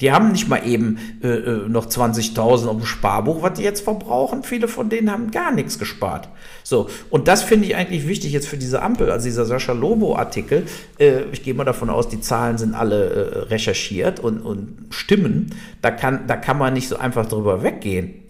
[0.00, 3.82] Die haben nicht mal eben äh, äh noch 20.000 auf dem Sparbuch, was die jetzt
[3.82, 4.42] verbrauchen.
[4.42, 6.28] Viele von denen haben gar nichts gespart.
[6.62, 10.64] So, und das finde ich eigentlich wichtig jetzt für diese Ampel, also dieser Sascha Lobo-Artikel.
[10.98, 15.54] Äh, ich gehe mal davon aus, die Zahlen sind alle äh, recherchiert und, und stimmen.
[15.80, 18.24] Da kann, da kann man nicht so einfach drüber weggehen.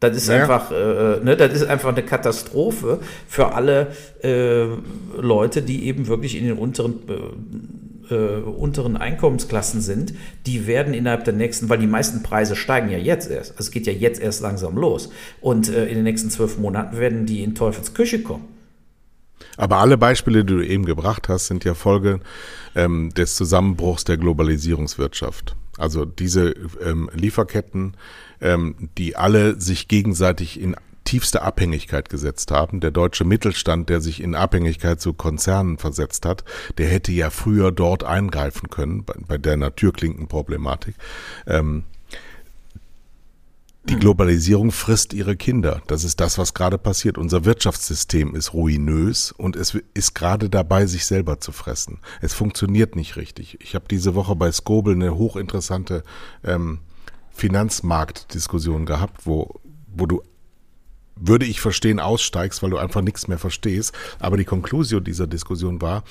[0.00, 0.42] Das ist ja.
[0.42, 3.88] einfach, äh, ne, das ist einfach eine Katastrophe für alle
[4.22, 4.66] äh,
[5.18, 10.14] Leute, die eben wirklich in den unteren äh, äh, unteren Einkommensklassen sind,
[10.46, 13.70] die werden innerhalb der nächsten, weil die meisten Preise steigen ja jetzt erst, also es
[13.70, 15.10] geht ja jetzt erst langsam los.
[15.40, 18.48] Und äh, in den nächsten zwölf Monaten werden die in Teufels Küche kommen.
[19.56, 22.20] Aber alle Beispiele, die du eben gebracht hast, sind ja Folge
[22.74, 25.56] ähm, des Zusammenbruchs der Globalisierungswirtschaft.
[25.78, 27.96] Also diese ähm, Lieferketten,
[28.40, 32.80] ähm, die alle sich gegenseitig in tiefste Abhängigkeit gesetzt haben.
[32.80, 36.44] Der deutsche Mittelstand, der sich in Abhängigkeit zu Konzernen versetzt hat,
[36.78, 40.94] der hätte ja früher dort eingreifen können bei, bei der Naturklinkenproblematik.
[41.46, 41.84] Ähm,
[43.86, 45.82] Die Globalisierung frisst ihre Kinder.
[45.88, 47.18] Das ist das, was gerade passiert.
[47.18, 51.98] Unser Wirtschaftssystem ist ruinös und es ist gerade dabei, sich selber zu fressen.
[52.22, 53.58] Es funktioniert nicht richtig.
[53.60, 56.02] Ich habe diese Woche bei Skobel eine hochinteressante
[56.42, 56.78] ähm,
[57.32, 59.60] Finanzmarktdiskussion gehabt, wo,
[59.94, 60.22] wo du
[61.16, 63.94] würde ich verstehen, aussteigst, weil du einfach nichts mehr verstehst.
[64.18, 66.04] Aber die Konklusion dieser Diskussion war,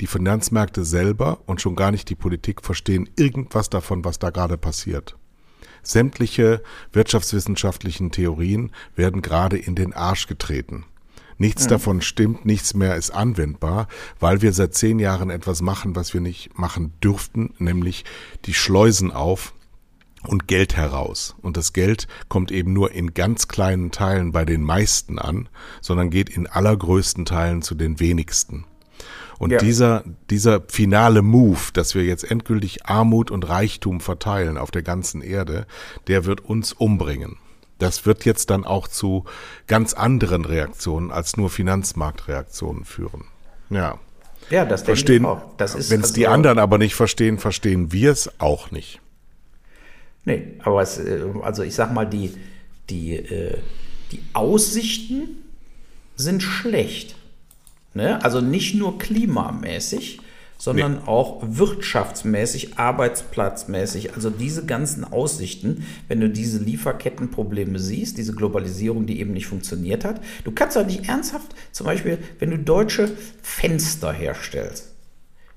[0.00, 4.56] die Finanzmärkte selber und schon gar nicht die Politik verstehen irgendwas davon, was da gerade
[4.56, 5.16] passiert.
[5.82, 10.84] Sämtliche wirtschaftswissenschaftlichen Theorien werden gerade in den Arsch getreten.
[11.38, 11.68] Nichts mhm.
[11.68, 13.88] davon stimmt, nichts mehr ist anwendbar,
[14.18, 18.04] weil wir seit zehn Jahren etwas machen, was wir nicht machen dürften, nämlich
[18.44, 19.54] die Schleusen auf
[20.26, 21.34] und Geld heraus.
[21.40, 25.48] Und das Geld kommt eben nur in ganz kleinen Teilen bei den meisten an,
[25.80, 28.64] sondern geht in allergrößten Teilen zu den wenigsten.
[29.38, 29.58] Und ja.
[29.58, 35.22] dieser, dieser finale Move, dass wir jetzt endgültig Armut und Reichtum verteilen auf der ganzen
[35.22, 35.66] Erde,
[36.08, 37.38] der wird uns umbringen.
[37.78, 39.24] Das wird jetzt dann auch zu
[39.66, 43.24] ganz anderen Reaktionen als nur Finanzmarktreaktionen führen.
[43.70, 43.98] Ja.
[44.50, 45.90] Ja, das verstehen, denke ich auch.
[45.90, 49.00] Wenn es also, die anderen aber nicht verstehen, verstehen wir es auch nicht.
[50.24, 52.34] Nee, aber es, äh, also ich sag mal, die,
[52.88, 53.58] die, äh,
[54.12, 55.28] die Aussichten
[56.16, 57.16] sind schlecht.
[57.94, 58.22] Ne?
[58.22, 60.20] Also nicht nur klimamäßig,
[60.60, 61.00] sondern nee.
[61.06, 64.14] auch wirtschaftsmäßig, arbeitsplatzmäßig.
[64.14, 70.04] Also diese ganzen Aussichten, wenn du diese Lieferkettenprobleme siehst, diese Globalisierung, die eben nicht funktioniert
[70.04, 70.20] hat.
[70.44, 73.10] Du kannst doch nicht ernsthaft, zum Beispiel, wenn du deutsche
[73.42, 74.89] Fenster herstellst,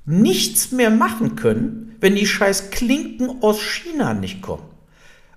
[0.06, 4.64] nichts mehr machen können, wenn die scheiß Klinken aus China nicht kommen.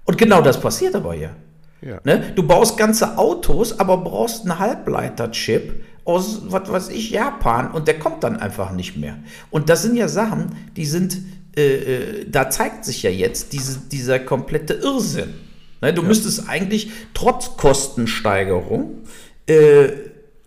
[0.05, 1.37] Und genau das passiert aber hier.
[1.83, 2.01] Ja.
[2.05, 2.33] Ne?
[2.35, 7.99] Du baust ganze Autos, aber brauchst einen Halbleiterchip aus, was weiß ich, Japan und der
[7.99, 9.19] kommt dann einfach nicht mehr.
[9.51, 11.19] Und das sind ja Sachen, die sind,
[11.57, 15.35] äh, äh da zeigt sich ja jetzt diese, dieser komplette Irrsinn.
[15.83, 15.93] Ne?
[15.93, 16.09] Du ja.
[16.09, 19.03] müsstest eigentlich trotz Kostensteigerung
[19.47, 19.89] äh,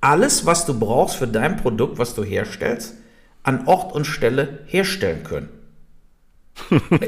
[0.02, 2.96] alles, was du brauchst für dein Produkt, was du herstellst,
[3.44, 5.50] an Ort und Stelle herstellen können.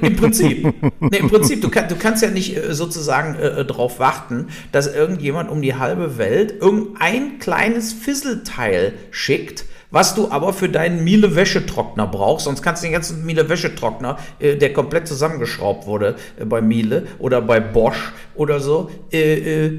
[0.02, 0.74] Im Prinzip.
[1.00, 4.48] Nee, Im Prinzip, du, kann, du kannst ja nicht äh, sozusagen äh, äh, darauf warten,
[4.72, 11.04] dass irgendjemand um die halbe Welt irgendein kleines Fisselteil schickt, was du aber für deinen
[11.04, 12.46] Miele-Wäschetrockner brauchst.
[12.46, 17.42] Sonst kannst du den ganzen Miele-Wäschetrockner, äh, der komplett zusammengeschraubt wurde äh, bei Miele oder
[17.42, 19.70] bei Bosch oder so, äh,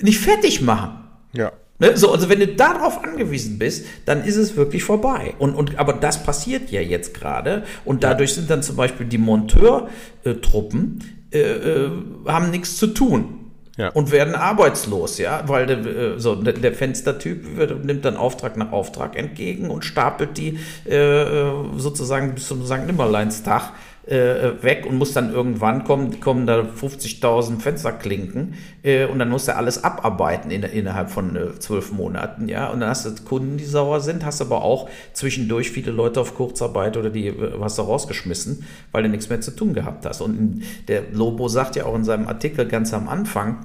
[0.00, 0.98] nicht fertig machen.
[1.32, 1.52] Ja.
[1.84, 1.96] Ne?
[1.96, 5.34] So, also wenn du darauf angewiesen bist, dann ist es wirklich vorbei.
[5.38, 7.64] Und, und, aber das passiert ja jetzt gerade.
[7.84, 11.90] Und dadurch sind dann zum Beispiel die Monteurtruppen, äh, äh,
[12.26, 13.40] haben nichts zu tun.
[13.76, 13.88] Ja.
[13.88, 18.70] und werden arbeitslos, ja, weil der, äh, so, der Fenstertyp wird, nimmt dann Auftrag nach
[18.70, 22.86] Auftrag entgegen und stapelt die äh, äh sozusagen bis zum St.
[22.86, 23.72] Nimmerleinstag
[24.06, 29.48] äh, weg und muss dann irgendwann kommen, kommen da 50.000 Fensterklinken äh, und dann muss
[29.48, 32.68] er alles abarbeiten in, innerhalb von äh, zwölf Monaten, ja.
[32.68, 36.34] Und dann hast du Kunden, die sauer sind, hast aber auch zwischendurch viele Leute auf
[36.34, 40.20] Kurzarbeit oder die äh, hast du rausgeschmissen, weil du nichts mehr zu tun gehabt hast.
[40.20, 43.64] Und der Lobo sagt ja auch in seinem Artikel ganz am Anfang,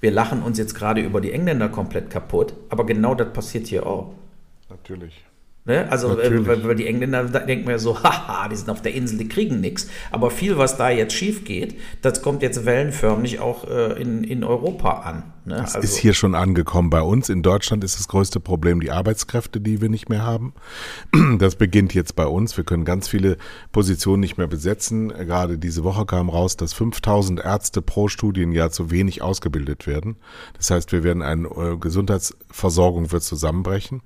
[0.00, 3.86] wir lachen uns jetzt gerade über die Engländer komplett kaputt, aber genau das passiert hier
[3.86, 4.12] auch.
[4.68, 5.23] Natürlich.
[5.66, 5.90] Ne?
[5.90, 9.28] Also, äh, weil, die Engländer denken mir so, haha, die sind auf der Insel, die
[9.28, 9.88] kriegen nichts.
[10.10, 14.44] Aber viel, was da jetzt schief geht, das kommt jetzt wellenförmig auch äh, in, in
[14.44, 15.22] Europa an.
[15.46, 15.56] Ne?
[15.56, 16.90] Das also, ist hier schon angekommen.
[16.90, 20.52] Bei uns in Deutschland ist das größte Problem die Arbeitskräfte, die wir nicht mehr haben.
[21.38, 22.56] Das beginnt jetzt bei uns.
[22.56, 23.36] Wir können ganz viele
[23.72, 25.08] Positionen nicht mehr besetzen.
[25.08, 30.16] Gerade diese Woche kam raus, dass 5000 Ärzte pro Studienjahr zu wenig ausgebildet werden.
[30.56, 34.02] Das heißt, wir werden eine äh, Gesundheitsversorgung wird zusammenbrechen.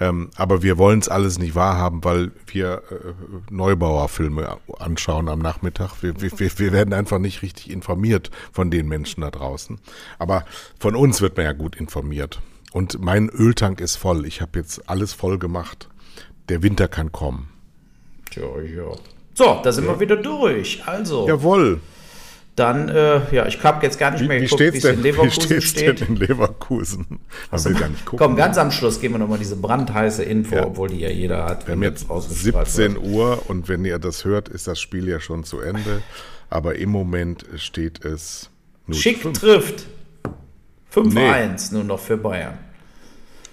[0.00, 6.02] Ähm, aber wir wollen es alles nicht wahrhaben, weil wir äh, Neubauerfilme anschauen am Nachmittag.
[6.02, 9.80] Wir, wir, wir werden einfach nicht richtig informiert von den Menschen da draußen.
[10.18, 10.44] Aber
[10.78, 12.40] von uns wird man ja gut informiert.
[12.72, 14.26] Und mein Öltank ist voll.
[14.26, 15.88] Ich habe jetzt alles voll gemacht.
[16.48, 17.48] Der Winter kann kommen.
[18.30, 18.92] Tja, ja.
[19.34, 19.92] So, da sind ja.
[19.92, 20.82] wir wieder durch.
[20.86, 21.26] Also.
[21.26, 21.80] Jawohl.
[22.58, 25.60] Dann, äh, ja, ich habe jetzt gar nicht mehr geguckt, wie es in Leverkusen wie
[25.60, 26.00] steht.
[26.00, 27.06] Denn in Leverkusen?
[27.50, 28.18] Man will gar nicht gucken.
[28.18, 30.66] Komm, ganz am Schluss geben wir nochmal diese brandheiße Info, ja.
[30.66, 31.66] obwohl die ja jeder hat.
[31.66, 33.04] Wir haben jetzt 17 wird.
[33.04, 36.02] Uhr und wenn ihr das hört, ist das Spiel ja schon zu Ende.
[36.50, 38.50] Aber im Moment steht es.
[38.90, 39.86] Schick trifft.
[40.92, 41.56] 5-1 nee.
[41.72, 42.58] nur noch für Bayern.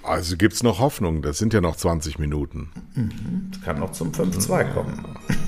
[0.05, 2.69] Also gibt es noch Hoffnung, das sind ja noch 20 Minuten.
[2.93, 3.49] Mhm.
[3.51, 5.03] Das kann noch zum 5-2 kommen.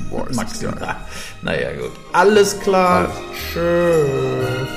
[0.09, 0.95] Boah, Maximal.
[1.43, 1.91] Naja, gut.
[2.13, 3.09] Alles klar.
[3.09, 3.21] Also.
[3.53, 4.67] Tschüss.